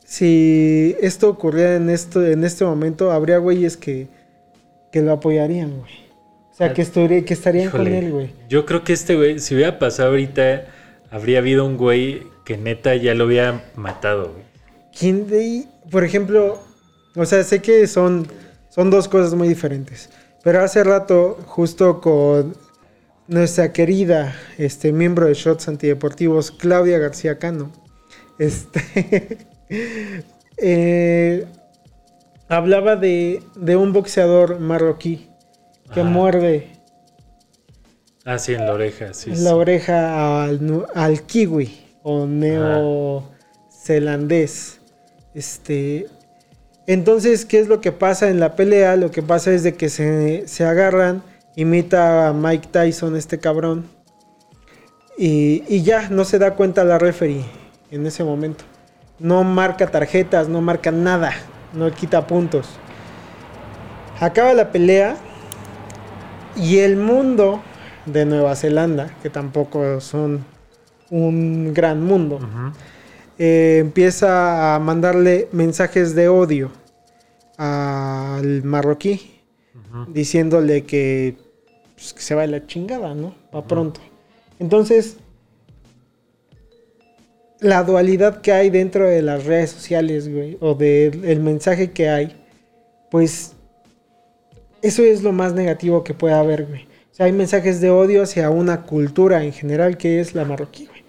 si 0.05 0.95
esto 1.01 1.29
ocurriera 1.29 1.75
en 1.75 1.89
esto 1.89 2.25
en 2.25 2.43
este 2.43 2.63
momento 2.63 3.11
habría 3.11 3.39
güeyes 3.39 3.77
que 3.77 4.07
que 4.93 5.01
lo 5.01 5.11
apoyarían, 5.11 5.79
güey. 5.79 5.91
O 6.51 6.55
sea, 6.55 6.71
que, 6.71 6.83
estaría, 6.83 7.25
que 7.25 7.33
estarían 7.33 7.71
con 7.71 7.87
él, 7.87 8.11
güey. 8.11 8.29
Yo 8.47 8.63
creo 8.63 8.83
que 8.83 8.93
este 8.93 9.15
güey, 9.15 9.39
si 9.39 9.55
hubiera 9.55 9.79
pasado 9.79 10.09
ahorita, 10.09 10.65
habría 11.09 11.39
habido 11.39 11.65
un 11.65 11.77
güey 11.77 12.27
que 12.43 12.57
neta 12.57 12.95
ya 12.95 13.13
lo 13.13 13.25
había 13.25 13.71
matado. 13.75 14.31
¿Quién 14.97 15.27
de 15.27 15.39
ahí? 15.39 15.69
Por 15.89 16.03
ejemplo, 16.03 16.59
o 17.15 17.25
sea, 17.25 17.43
sé 17.43 17.61
que 17.61 17.87
son, 17.87 18.27
son 18.69 18.89
dos 18.89 19.07
cosas 19.07 19.33
muy 19.33 19.47
diferentes. 19.47 20.09
Pero 20.43 20.61
hace 20.61 20.83
rato, 20.83 21.37
justo 21.45 22.01
con 22.01 22.55
nuestra 23.27 23.71
querida 23.71 24.35
este, 24.57 24.91
miembro 24.91 25.27
de 25.27 25.33
Shots 25.33 25.67
Antideportivos, 25.67 26.51
Claudia 26.51 26.99
García 26.99 27.39
Cano, 27.39 27.71
este, 28.37 29.37
eh, 30.57 31.45
hablaba 32.49 32.95
de, 32.95 33.41
de, 33.55 33.75
un 33.75 33.93
boxeador 33.93 34.59
marroquí 34.59 35.29
que 35.93 36.03
muerde. 36.03 36.71
Ah, 38.25 38.37
sí, 38.37 38.53
en 38.53 38.65
la 38.65 38.73
oreja, 38.73 39.13
sí. 39.13 39.31
En 39.31 39.43
la 39.43 39.55
oreja 39.55 40.43
al, 40.43 40.85
al 40.93 41.21
kiwi 41.21 41.82
o 42.03 42.27
neozelandés. 42.27 44.79
Este, 45.33 46.05
entonces, 46.85 47.45
¿qué 47.45 47.59
es 47.59 47.67
lo 47.67 47.81
que 47.81 47.91
pasa 47.91 48.29
en 48.29 48.39
la 48.39 48.55
pelea? 48.55 48.95
Lo 48.95 49.09
que 49.09 49.23
pasa 49.23 49.51
es 49.51 49.63
de 49.63 49.73
que 49.73 49.89
se, 49.89 50.65
agarran, 50.65 51.23
imita 51.55 52.27
a 52.27 52.33
Mike 52.33 52.67
Tyson, 52.71 53.15
este 53.15 53.39
cabrón, 53.39 53.89
y, 55.17 55.63
y, 55.67 55.83
ya 55.83 56.09
no 56.09 56.25
se 56.25 56.39
da 56.39 56.55
cuenta 56.55 56.83
la 56.83 56.97
referee 56.97 57.45
en 57.91 58.05
ese 58.05 58.23
momento. 58.23 58.65
No 59.19 59.43
marca 59.43 59.87
tarjetas, 59.87 60.49
no 60.49 60.61
marca 60.61 60.91
nada, 60.91 61.31
no 61.73 61.91
quita 61.91 62.25
puntos. 62.25 62.67
Acaba 64.19 64.53
la 64.53 64.71
pelea 64.71 65.17
y 66.55 66.79
el 66.79 66.97
mundo 66.97 67.61
de 68.05 68.25
Nueva 68.25 68.55
Zelanda, 68.55 69.15
que 69.21 69.29
tampoco 69.29 70.01
son 70.01 70.45
un 71.13 71.73
gran 71.73 72.03
mundo. 72.03 72.39
Eh, 73.37 73.77
empieza 73.79 74.75
a 74.75 74.79
mandarle 74.79 75.47
mensajes 75.51 76.15
de 76.15 76.27
odio 76.27 76.71
al 77.57 78.63
marroquí, 78.63 79.41
diciéndole 80.07 80.81
pues, 80.81 82.13
que, 82.13 82.21
se 82.21 82.33
va 82.33 82.41
de 82.41 82.47
la 82.47 82.65
chingada, 82.65 83.13
¿no? 83.13 83.35
Va 83.53 83.65
pronto. 83.67 84.01
Entonces, 84.57 85.17
la 87.59 87.83
dualidad 87.83 88.41
que 88.41 88.51
hay 88.51 88.71
dentro 88.71 89.07
de 89.07 89.21
las 89.21 89.45
redes 89.45 89.69
sociales, 89.69 90.27
güey, 90.31 90.57
o 90.61 90.73
del 90.73 91.39
mensaje 91.41 91.91
que 91.91 92.09
hay, 92.09 92.35
pues 93.11 93.53
eso 94.81 95.03
es 95.03 95.21
lo 95.21 95.31
más 95.31 95.53
negativo 95.53 96.03
que 96.03 96.15
puede 96.15 96.33
haber, 96.33 96.65
güey. 96.65 96.87
O 97.11 97.15
sea, 97.15 97.27
hay 97.27 97.31
mensajes 97.31 97.79
de 97.81 97.91
odio 97.91 98.23
hacia 98.23 98.49
una 98.49 98.81
cultura 98.81 99.43
en 99.43 99.53
general 99.53 99.97
que 99.97 100.19
es 100.19 100.33
la 100.33 100.45
marroquí, 100.45 100.87
güey. 100.87 101.02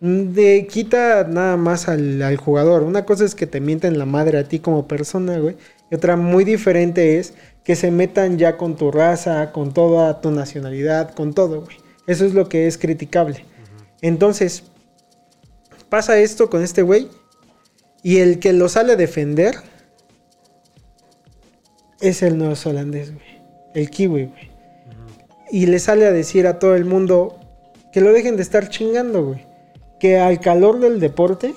De 0.00 0.68
quita 0.70 1.24
nada 1.24 1.56
más 1.56 1.88
al, 1.88 2.36
jugador. 2.36 2.82
Una 2.82 3.04
cosa 3.04 3.24
es 3.24 3.34
que 3.34 3.46
te 3.46 3.60
mienten 3.60 3.98
la 3.98 4.06
madre 4.06 4.38
a 4.38 4.44
ti 4.44 4.60
como 4.60 4.86
persona, 4.86 5.38
güey. 5.38 5.56
Y 5.90 5.94
otra 5.94 6.16
muy 6.16 6.44
diferente 6.44 7.18
es 7.18 7.34
que 7.64 7.76
se 7.76 7.90
metan 7.90 8.38
ya 8.38 8.56
con 8.56 8.76
tu 8.76 8.90
raza, 8.90 9.52
con 9.52 9.72
toda 9.72 10.20
tu 10.20 10.30
nacionalidad, 10.30 11.14
con 11.14 11.34
todo, 11.34 11.62
güey. 11.62 11.76
Eso 12.06 12.24
es 12.24 12.34
lo 12.34 12.48
que 12.48 12.66
es 12.66 12.78
criticable. 12.78 13.44
Entonces, 14.00 14.64
pasa 15.88 16.18
esto 16.18 16.48
con 16.48 16.62
este 16.62 16.82
güey. 16.82 17.08
Y 18.02 18.18
el 18.18 18.38
que 18.38 18.52
lo 18.52 18.68
sale 18.68 18.92
a 18.92 18.96
defender 18.96 19.56
es 22.00 22.22
el 22.22 22.38
neozelandés, 22.38 23.12
güey. 23.12 23.26
El 23.74 23.90
kiwi, 23.90 24.26
güey. 24.26 24.50
Y 25.50 25.66
le 25.66 25.78
sale 25.78 26.06
a 26.06 26.12
decir 26.12 26.46
a 26.46 26.58
todo 26.58 26.76
el 26.76 26.84
mundo 26.84 27.40
que 27.92 28.00
lo 28.00 28.12
dejen 28.12 28.36
de 28.36 28.42
estar 28.42 28.68
chingando, 28.68 29.24
güey 29.24 29.47
que 29.98 30.18
al 30.18 30.40
calor 30.40 30.80
del 30.80 31.00
deporte 31.00 31.54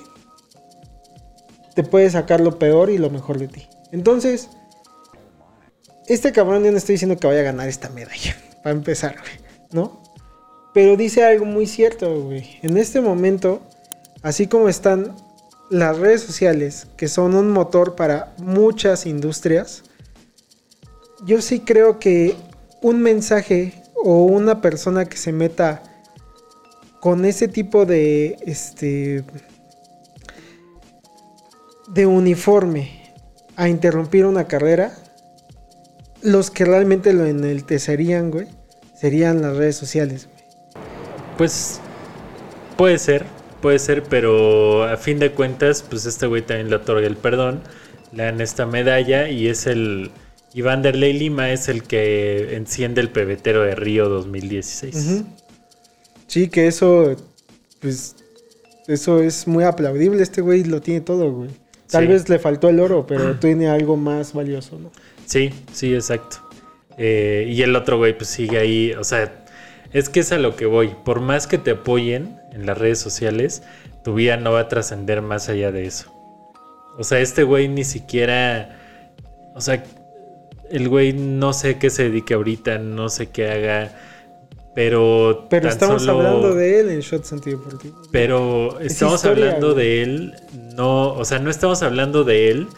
te 1.74 1.82
puede 1.82 2.10
sacar 2.10 2.40
lo 2.40 2.58
peor 2.58 2.90
y 2.90 2.98
lo 2.98 3.10
mejor 3.10 3.38
de 3.38 3.48
ti. 3.48 3.66
Entonces, 3.92 4.48
este 6.06 6.32
cabrón 6.32 6.64
yo 6.64 6.70
no 6.70 6.78
estoy 6.78 6.94
diciendo 6.94 7.16
que 7.16 7.26
vaya 7.26 7.40
a 7.40 7.44
ganar 7.44 7.68
esta 7.68 7.88
medalla, 7.90 8.36
para 8.62 8.74
empezar, 8.74 9.16
¿no? 9.70 10.02
Pero 10.74 10.96
dice 10.96 11.24
algo 11.24 11.44
muy 11.44 11.66
cierto, 11.66 12.22
güey. 12.22 12.58
En 12.62 12.76
este 12.76 13.00
momento, 13.00 13.60
así 14.22 14.46
como 14.46 14.68
están 14.68 15.14
las 15.70 15.98
redes 15.98 16.22
sociales, 16.22 16.86
que 16.96 17.08
son 17.08 17.34
un 17.34 17.50
motor 17.50 17.94
para 17.94 18.34
muchas 18.38 19.06
industrias, 19.06 19.84
yo 21.24 21.40
sí 21.40 21.60
creo 21.60 21.98
que 21.98 22.36
un 22.80 23.00
mensaje 23.00 23.74
o 23.94 24.24
una 24.24 24.60
persona 24.60 25.04
que 25.04 25.16
se 25.16 25.32
meta 25.32 25.82
con 27.02 27.24
ese 27.24 27.48
tipo 27.48 27.84
de 27.84 28.36
este 28.46 29.24
de 31.88 32.06
uniforme 32.06 33.12
a 33.56 33.68
interrumpir 33.68 34.24
una 34.24 34.46
carrera, 34.46 34.92
los 36.22 36.52
que 36.52 36.64
realmente 36.64 37.12
lo 37.12 37.26
enaltecerían, 37.26 38.30
güey, 38.30 38.46
serían 38.94 39.42
las 39.42 39.56
redes 39.56 39.74
sociales, 39.74 40.28
güey. 40.32 40.44
Pues 41.36 41.80
puede 42.76 43.00
ser, 43.00 43.26
puede 43.60 43.80
ser, 43.80 44.04
pero 44.04 44.84
a 44.84 44.96
fin 44.96 45.18
de 45.18 45.32
cuentas, 45.32 45.82
pues 45.82 46.06
este 46.06 46.28
güey 46.28 46.42
también 46.42 46.70
le 46.70 46.76
otorga 46.76 47.08
el 47.08 47.16
perdón, 47.16 47.62
le 48.12 48.22
dan 48.22 48.40
esta 48.40 48.64
medalla 48.64 49.28
y 49.28 49.48
es 49.48 49.66
el 49.66 50.12
Iván 50.54 50.82
Derley 50.82 51.14
Lima 51.14 51.50
es 51.50 51.68
el 51.68 51.82
que 51.82 52.54
enciende 52.54 53.00
el 53.00 53.08
pebetero 53.08 53.62
de 53.62 53.74
Río 53.74 54.08
2016. 54.08 55.24
Sí, 56.32 56.48
que 56.48 56.66
eso, 56.66 57.14
pues, 57.80 58.16
eso 58.86 59.20
es 59.20 59.46
muy 59.46 59.64
aplaudible. 59.64 60.22
Este 60.22 60.40
güey 60.40 60.64
lo 60.64 60.80
tiene 60.80 61.02
todo, 61.02 61.30
güey. 61.30 61.50
Tal 61.90 62.08
vez 62.08 62.30
le 62.30 62.38
faltó 62.38 62.70
el 62.70 62.80
oro, 62.80 63.06
pero 63.06 63.36
tiene 63.38 63.68
algo 63.68 63.98
más 63.98 64.32
valioso, 64.32 64.78
¿no? 64.78 64.90
Sí, 65.26 65.50
sí, 65.74 65.94
exacto. 65.94 66.38
Eh, 66.96 67.50
y 67.50 67.60
el 67.60 67.76
otro 67.76 67.98
güey, 67.98 68.16
pues 68.16 68.30
sigue 68.30 68.56
ahí. 68.56 68.92
O 68.94 69.04
sea, 69.04 69.44
es 69.92 70.08
que 70.08 70.20
es 70.20 70.32
a 70.32 70.38
lo 70.38 70.56
que 70.56 70.64
voy. 70.64 70.94
Por 71.04 71.20
más 71.20 71.46
que 71.46 71.58
te 71.58 71.72
apoyen 71.72 72.40
en 72.52 72.64
las 72.64 72.78
redes 72.78 72.98
sociales, 72.98 73.62
tu 74.02 74.14
vida 74.14 74.38
no 74.38 74.52
va 74.52 74.60
a 74.60 74.68
trascender 74.68 75.20
más 75.20 75.50
allá 75.50 75.70
de 75.70 75.84
eso. 75.84 76.10
O 76.96 77.04
sea, 77.04 77.20
este 77.20 77.42
güey 77.42 77.68
ni 77.68 77.84
siquiera. 77.84 78.80
O 79.54 79.60
sea, 79.60 79.84
el 80.70 80.88
güey 80.88 81.12
no 81.12 81.52
sé 81.52 81.76
qué 81.76 81.90
se 81.90 82.04
dedique 82.04 82.32
ahorita, 82.32 82.78
no 82.78 83.10
sé 83.10 83.28
qué 83.28 83.50
haga 83.50 83.92
pero, 84.74 85.46
pero 85.50 85.68
estamos 85.68 86.08
hablando 86.08 86.54
de 86.54 86.80
él 86.80 86.90
en 86.90 87.00
Shots 87.00 87.32
Antideportivo. 87.32 88.00
Pero 88.10 88.80
estamos 88.80 89.24
hablando 89.24 89.74
de 89.74 90.02
él, 90.02 90.34
no, 90.74 91.12
o 91.12 91.24
sea, 91.24 91.38
no 91.38 91.50
estamos 91.50 91.82
hablando 91.82 92.24
de 92.24 92.50
él 92.50 92.68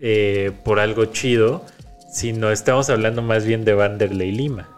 eh, 0.00 0.52
por 0.64 0.80
algo 0.80 1.06
chido, 1.06 1.62
sino 2.10 2.50
estamos 2.50 2.88
hablando 2.88 3.20
más 3.20 3.44
bien 3.44 3.64
de 3.64 3.74
Vanderlei 3.74 4.32
Lima. 4.32 4.68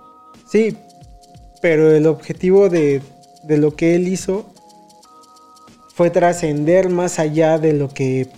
Sí, 0.51 0.77
pero 1.63 1.93
el 1.93 2.07
objetivo 2.07 2.69
de, 2.69 3.03
de 3.45 3.59
lo 3.59 3.77
que 3.77 3.95
él 3.95 4.09
hizo 4.09 4.53
fue 5.95 6.11
trascender 6.11 6.89
más 6.89 7.19
allá 7.19 7.59
de 7.59 7.73
lo 7.73 7.89
que 7.89 8.29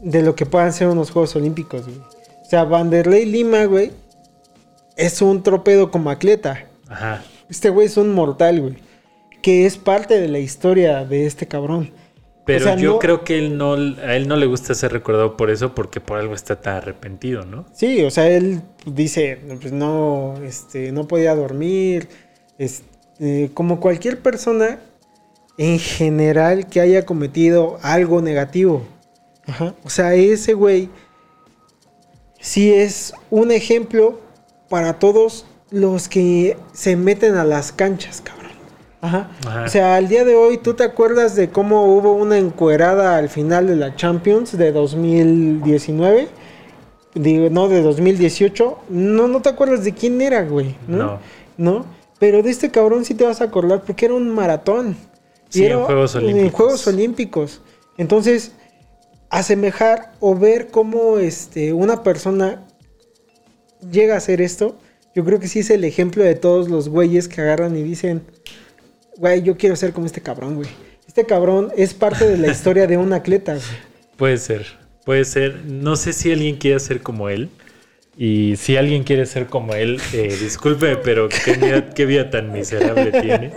de 0.00 0.22
lo 0.22 0.34
que 0.36 0.46
puedan 0.46 0.72
ser 0.72 0.88
unos 0.88 1.10
Juegos 1.10 1.34
Olímpicos, 1.36 1.84
güey. 1.84 1.98
O 1.98 2.48
sea, 2.48 2.64
Vanderlei 2.64 3.24
Lima, 3.24 3.64
güey, 3.64 3.92
es 4.96 5.20
un 5.22 5.42
tropedo 5.42 5.90
como 5.90 6.10
atleta. 6.10 6.66
Ajá. 6.88 7.22
Este 7.48 7.70
güey 7.70 7.86
es 7.86 7.96
un 7.96 8.12
mortal, 8.12 8.60
güey. 8.60 8.76
Que 9.42 9.66
es 9.66 9.76
parte 9.76 10.20
de 10.20 10.28
la 10.28 10.38
historia 10.38 11.04
de 11.04 11.26
este 11.26 11.46
cabrón. 11.46 11.92
Pero 12.46 12.76
yo 12.76 13.00
creo 13.00 13.24
que 13.24 13.38
él 13.38 13.58
no, 13.58 13.72
a 13.72 14.14
él 14.14 14.28
no 14.28 14.36
le 14.36 14.46
gusta 14.46 14.72
ser 14.74 14.92
recordado 14.92 15.36
por 15.36 15.50
eso, 15.50 15.74
porque 15.74 16.00
por 16.00 16.18
algo 16.18 16.32
está 16.32 16.60
tan 16.60 16.76
arrepentido, 16.76 17.44
¿no? 17.44 17.66
Sí, 17.74 18.04
o 18.04 18.10
sea, 18.10 18.28
él 18.28 18.62
dice, 18.86 19.40
pues 19.60 19.72
no, 19.72 20.34
este, 20.44 20.92
no 20.92 21.08
podía 21.08 21.34
dormir. 21.34 22.08
Este, 22.56 23.50
como 23.52 23.80
cualquier 23.80 24.22
persona 24.22 24.78
en 25.58 25.80
general 25.80 26.68
que 26.68 26.80
haya 26.80 27.04
cometido 27.04 27.78
algo 27.82 28.22
negativo. 28.22 28.86
Ajá. 29.46 29.74
O 29.82 29.90
sea, 29.90 30.14
ese 30.14 30.54
güey 30.54 30.88
sí 32.40 32.72
es 32.72 33.12
un 33.30 33.50
ejemplo 33.50 34.20
para 34.68 35.00
todos 35.00 35.46
los 35.70 36.08
que 36.08 36.56
se 36.72 36.96
meten 36.96 37.34
a 37.36 37.44
las 37.44 37.72
canchas, 37.72 38.20
cabrón. 38.20 38.46
Ajá. 39.00 39.30
O 39.64 39.68
sea, 39.68 39.96
al 39.96 40.08
día 40.08 40.24
de 40.24 40.34
hoy, 40.34 40.58
¿tú 40.58 40.74
te 40.74 40.84
acuerdas 40.84 41.36
de 41.36 41.50
cómo 41.50 41.84
hubo 41.84 42.12
una 42.12 42.38
encuerada 42.38 43.16
al 43.16 43.28
final 43.28 43.66
de 43.66 43.76
la 43.76 43.94
Champions 43.94 44.56
de 44.56 44.72
2019? 44.72 46.28
Digo, 47.14 47.48
no, 47.50 47.68
de 47.68 47.82
2018. 47.82 48.78
No, 48.88 49.28
no 49.28 49.42
te 49.42 49.48
acuerdas 49.48 49.84
de 49.84 49.92
quién 49.92 50.20
era, 50.20 50.42
güey. 50.44 50.74
¿no? 50.88 51.18
¿No? 51.56 51.86
Pero 52.18 52.42
de 52.42 52.50
este 52.50 52.70
cabrón 52.70 53.04
sí 53.04 53.14
te 53.14 53.24
vas 53.24 53.40
a 53.40 53.44
acordar 53.44 53.82
porque 53.82 54.06
era 54.06 54.14
un 54.14 54.28
maratón. 54.30 54.96
Sí, 55.48 55.66
en 55.66 55.82
Juegos 55.84 56.14
Olímpicos. 56.16 56.44
En 56.44 56.50
Juegos 56.50 56.86
Olímpicos. 56.86 57.60
Entonces, 57.98 58.52
asemejar 59.30 60.12
o 60.20 60.34
ver 60.34 60.68
cómo 60.68 61.18
este, 61.18 61.72
una 61.72 62.02
persona 62.02 62.66
llega 63.90 64.14
a 64.14 64.18
hacer 64.18 64.40
esto 64.40 64.76
yo 65.16 65.24
creo 65.24 65.40
que 65.40 65.48
sí 65.48 65.60
es 65.60 65.70
el 65.70 65.82
ejemplo 65.84 66.22
de 66.22 66.34
todos 66.34 66.68
los 66.68 66.90
güeyes 66.90 67.26
que 67.26 67.40
agarran 67.40 67.74
y 67.74 67.82
dicen, 67.82 68.20
güey, 69.16 69.42
yo 69.42 69.56
quiero 69.56 69.74
ser 69.74 69.94
como 69.94 70.04
este 70.04 70.20
cabrón, 70.20 70.56
güey. 70.56 70.68
Este 71.08 71.24
cabrón 71.24 71.72
es 71.74 71.94
parte 71.94 72.28
de 72.28 72.36
la 72.36 72.48
historia 72.48 72.86
de 72.86 72.98
un 72.98 73.14
atleta. 73.14 73.56
Puede 74.18 74.36
ser, 74.36 74.66
puede 75.04 75.24
ser. 75.26 75.64
No 75.66 75.96
sé 75.96 76.14
si 76.14 76.32
alguien 76.32 76.56
quiere 76.56 76.80
ser 76.80 77.02
como 77.02 77.28
él. 77.28 77.50
Y 78.16 78.56
si 78.56 78.78
alguien 78.78 79.04
quiere 79.04 79.26
ser 79.26 79.46
como 79.46 79.74
él, 79.74 80.00
eh, 80.14 80.34
disculpe, 80.40 80.96
pero 80.96 81.28
qué 81.28 82.06
vida, 82.06 82.30
tan 82.30 82.50
miserable 82.50 83.12
tiene. 83.12 83.52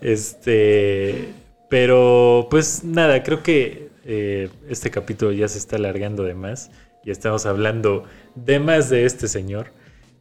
Este, 0.00 1.28
pero 1.68 2.46
pues 2.48 2.84
nada, 2.84 3.24
creo 3.24 3.42
que 3.42 3.88
eh, 4.04 4.48
este 4.68 4.92
capítulo 4.92 5.32
ya 5.32 5.48
se 5.48 5.58
está 5.58 5.74
alargando 5.74 6.22
de 6.22 6.34
más 6.34 6.70
y 7.04 7.10
estamos 7.10 7.46
hablando 7.46 8.04
de 8.36 8.60
más 8.60 8.90
de 8.90 9.06
este 9.06 9.26
señor. 9.26 9.72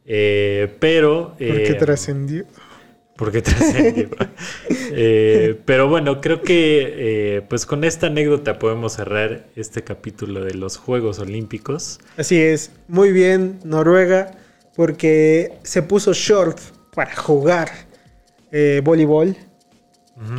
Eh, 0.05 0.75
pero... 0.79 1.31
porque 1.37 1.71
eh, 1.71 1.73
trascendió. 1.75 2.45
Porque 3.15 3.41
trascendió. 3.41 4.09
Eh, 4.97 5.59
pero 5.65 5.89
bueno, 5.89 6.21
creo 6.21 6.41
que 6.41 7.43
pues 7.49 7.65
con 7.65 7.83
esta 7.83 8.07
anécdota 8.07 8.59
podemos 8.59 8.93
cerrar 8.93 9.47
este 9.55 9.83
capítulo 9.83 10.45
de 10.45 10.53
los 10.53 10.77
Juegos 10.77 11.19
Olímpicos. 11.19 11.99
Así 12.15 12.39
es, 12.39 12.71
muy 12.87 13.11
bien 13.11 13.59
Noruega, 13.65 14.31
porque 14.75 15.53
se 15.63 15.81
puso 15.81 16.13
short 16.13 16.59
para 16.93 17.13
jugar 17.15 17.69
voleibol. 18.83 19.35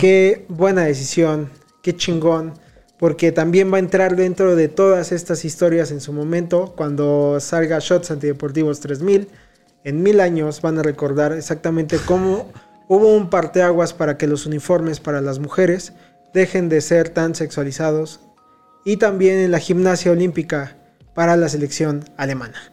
Qué 0.00 0.46
buena 0.48 0.84
decisión, 0.84 1.50
qué 1.82 1.94
chingón 1.94 2.54
porque 2.98 3.30
también 3.30 3.70
va 3.70 3.76
a 3.76 3.80
entrar 3.80 4.16
dentro 4.16 4.56
de 4.56 4.68
todas 4.68 5.12
estas 5.12 5.44
historias 5.44 5.90
en 5.90 6.00
su 6.00 6.14
momento 6.14 6.72
cuando 6.76 7.38
salga 7.40 7.78
Shots 7.78 8.10
Antideportivos 8.10 8.80
3000 8.80 9.28
en 9.86 10.02
mil 10.02 10.18
años 10.18 10.62
van 10.62 10.78
a 10.78 10.82
recordar 10.82 11.32
exactamente 11.32 11.98
cómo 12.04 12.50
hubo 12.88 13.16
un 13.16 13.30
parteaguas 13.30 13.94
para 13.94 14.18
que 14.18 14.26
los 14.26 14.44
uniformes 14.44 14.98
para 14.98 15.20
las 15.20 15.38
mujeres 15.38 15.92
dejen 16.34 16.68
de 16.68 16.80
ser 16.80 17.08
tan 17.08 17.36
sexualizados 17.36 18.18
y 18.84 18.96
también 18.96 19.38
en 19.38 19.52
la 19.52 19.60
gimnasia 19.60 20.10
olímpica 20.10 20.76
para 21.14 21.36
la 21.36 21.48
selección 21.48 22.04
alemana. 22.16 22.72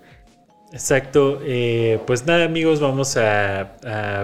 Exacto, 0.72 1.40
eh, 1.44 2.00
pues 2.08 2.26
nada 2.26 2.46
amigos, 2.46 2.80
vamos 2.80 3.16
a, 3.16 3.78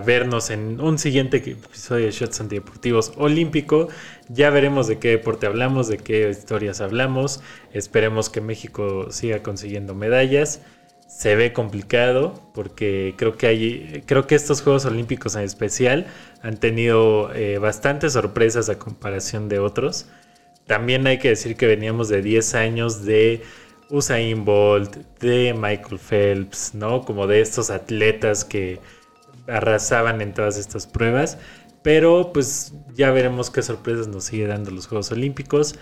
vernos 0.03 0.49
en 0.49 0.81
un 0.81 0.97
siguiente 0.97 1.37
episodio 1.37 2.07
de 2.07 2.11
Shots 2.11 2.41
Antideportivos 2.41 3.13
Olímpico. 3.17 3.89
Ya 4.29 4.49
veremos 4.49 4.87
de 4.87 4.97
qué 4.97 5.09
deporte 5.09 5.45
hablamos, 5.45 5.87
de 5.89 5.99
qué 5.99 6.27
historias 6.31 6.81
hablamos. 6.81 7.41
Esperemos 7.71 8.31
que 8.31 8.41
México 8.41 9.11
siga 9.11 9.43
consiguiendo 9.43 9.93
medallas. 9.93 10.61
Se 11.09 11.35
ve 11.35 11.53
complicado 11.53 12.39
porque 12.53 13.15
creo 13.17 13.35
que 13.35 13.47
hay 13.47 14.03
creo 14.05 14.27
que 14.27 14.35
estos 14.35 14.61
Juegos 14.61 14.85
Olímpicos 14.85 15.35
en 15.35 15.41
especial 15.41 16.05
han 16.43 16.57
tenido 16.57 17.33
eh, 17.33 17.57
bastantes 17.57 18.13
sorpresas 18.13 18.69
a 18.69 18.77
comparación 18.77 19.49
de 19.49 19.57
otros. 19.59 20.05
También 20.67 21.07
hay 21.07 21.17
que 21.17 21.29
decir 21.29 21.57
que 21.57 21.65
veníamos 21.65 22.09
de 22.09 22.21
10 22.21 22.53
años 22.53 23.05
de 23.05 23.41
Usain 23.89 24.45
Bolt, 24.45 24.97
de 25.19 25.55
Michael 25.55 25.97
Phelps, 25.97 26.75
¿no? 26.75 27.01
Como 27.01 27.25
de 27.25 27.41
estos 27.41 27.71
atletas 27.71 28.45
que 28.45 28.79
arrasaban 29.47 30.21
en 30.21 30.35
todas 30.35 30.59
estas 30.59 30.85
pruebas. 30.85 31.39
Pero 31.81 32.31
pues 32.31 32.73
ya 32.93 33.09
veremos 33.09 33.49
qué 33.49 33.63
sorpresas 33.63 34.07
nos 34.07 34.25
sigue 34.25 34.45
dando 34.45 34.69
los 34.69 34.85
Juegos 34.85 35.11
Olímpicos. 35.11 35.75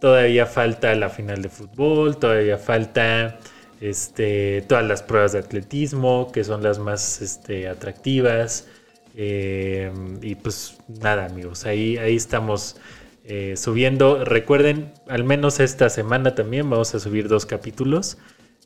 Todavía 0.00 0.46
falta 0.46 0.92
la 0.96 1.08
final 1.08 1.40
de 1.40 1.48
fútbol, 1.48 2.16
todavía 2.16 2.58
falta 2.58 3.38
este, 3.82 4.62
todas 4.68 4.86
las 4.86 5.02
pruebas 5.02 5.32
de 5.32 5.40
atletismo, 5.40 6.30
que 6.30 6.44
son 6.44 6.62
las 6.62 6.78
más 6.78 7.20
este, 7.20 7.66
atractivas. 7.66 8.68
Eh, 9.16 9.92
y 10.22 10.36
pues 10.36 10.78
nada, 10.86 11.26
amigos, 11.26 11.66
ahí, 11.66 11.98
ahí 11.98 12.14
estamos 12.14 12.76
eh, 13.24 13.54
subiendo. 13.56 14.24
Recuerden, 14.24 14.92
al 15.08 15.24
menos 15.24 15.58
esta 15.58 15.90
semana 15.90 16.36
también 16.36 16.70
vamos 16.70 16.94
a 16.94 17.00
subir 17.00 17.26
dos 17.26 17.44
capítulos. 17.44 18.18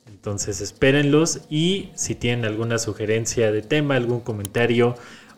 Entonces 0.06 0.60
espérenlos 0.60 1.40
y 1.48 1.88
si 1.94 2.14
tienen 2.14 2.44
alguna 2.44 2.78
sugerencia 2.78 3.50
de 3.50 3.62
tema, 3.62 3.96
algún 3.96 4.20
comentario 4.20 4.96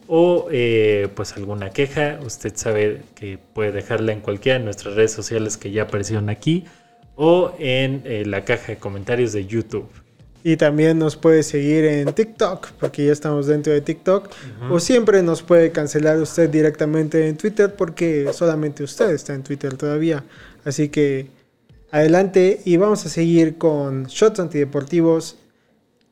o 0.09 0.49
eh, 0.51 1.09
pues 1.15 1.37
alguna 1.37 1.71
queja, 1.71 2.19
usted 2.27 2.53
sabe 2.57 3.03
que 3.15 3.39
puede 3.39 3.71
dejarla 3.71 4.13
en 4.13 4.21
cualquiera 4.21 4.59
de 4.59 4.65
nuestras 4.65 4.95
redes 4.95 5.13
sociales 5.13 5.57
que 5.57 5.71
ya 5.71 5.83
aparecieron 5.83 6.31
aquí 6.31 6.65
o 7.21 7.53
en 7.59 8.03
eh, 8.05 8.23
la 8.25 8.45
caja 8.45 8.73
de 8.73 8.79
comentarios 8.79 9.33
de 9.33 9.45
YouTube. 9.45 9.89
Y 10.45 10.57
también 10.57 11.01
nos 11.01 11.17
puede 11.17 11.43
seguir 11.43 11.85
en 11.85 12.13
TikTok, 12.13 12.69
porque 12.79 13.05
ya 13.07 13.13
estamos 13.13 13.49
dentro 13.49 13.73
de 13.73 13.81
TikTok. 13.81 14.31
O 14.71 14.79
siempre 14.79 15.21
nos 15.25 15.43
puede 15.43 15.73
cancelar 15.73 16.17
usted 16.19 16.49
directamente 16.49 17.27
en 17.27 17.37
Twitter, 17.37 17.75
porque 17.75 18.31
solamente 18.33 18.85
usted 18.85 19.11
está 19.11 19.35
en 19.35 19.43
Twitter 19.43 19.77
todavía. 19.77 20.25
Así 20.65 20.91
que 20.91 21.27
adelante 21.91 22.61
y 22.65 22.77
vamos 22.77 23.05
a 23.05 23.09
seguir 23.09 23.59
con 23.59 24.05
Shots 24.05 24.39
Antideportivos 24.39 25.39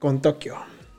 con 0.01 0.21
Tokio. 0.21 0.57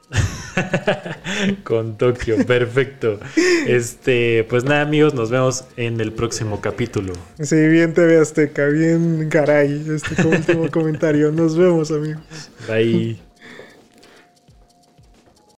Con 1.64 1.98
Tokio, 1.98 2.46
perfecto. 2.46 3.20
Este, 3.68 4.46
pues 4.50 4.64
nada, 4.64 4.82
amigos, 4.82 5.14
nos 5.14 5.30
vemos 5.30 5.66
en 5.76 6.00
el 6.02 6.14
próximo 6.14 6.62
capítulo. 6.62 7.14
Sí, 7.40 7.56
bien 7.68 7.94
TV 7.94 8.20
Azteca, 8.20 8.68
bien 8.68 9.30
caray, 9.30 9.86
este 9.94 10.26
último 10.26 10.70
comentario. 10.72 11.32
Nos 11.32 11.58
vemos, 11.58 11.92
amigos. 11.92 12.22
Bye. 12.68 13.27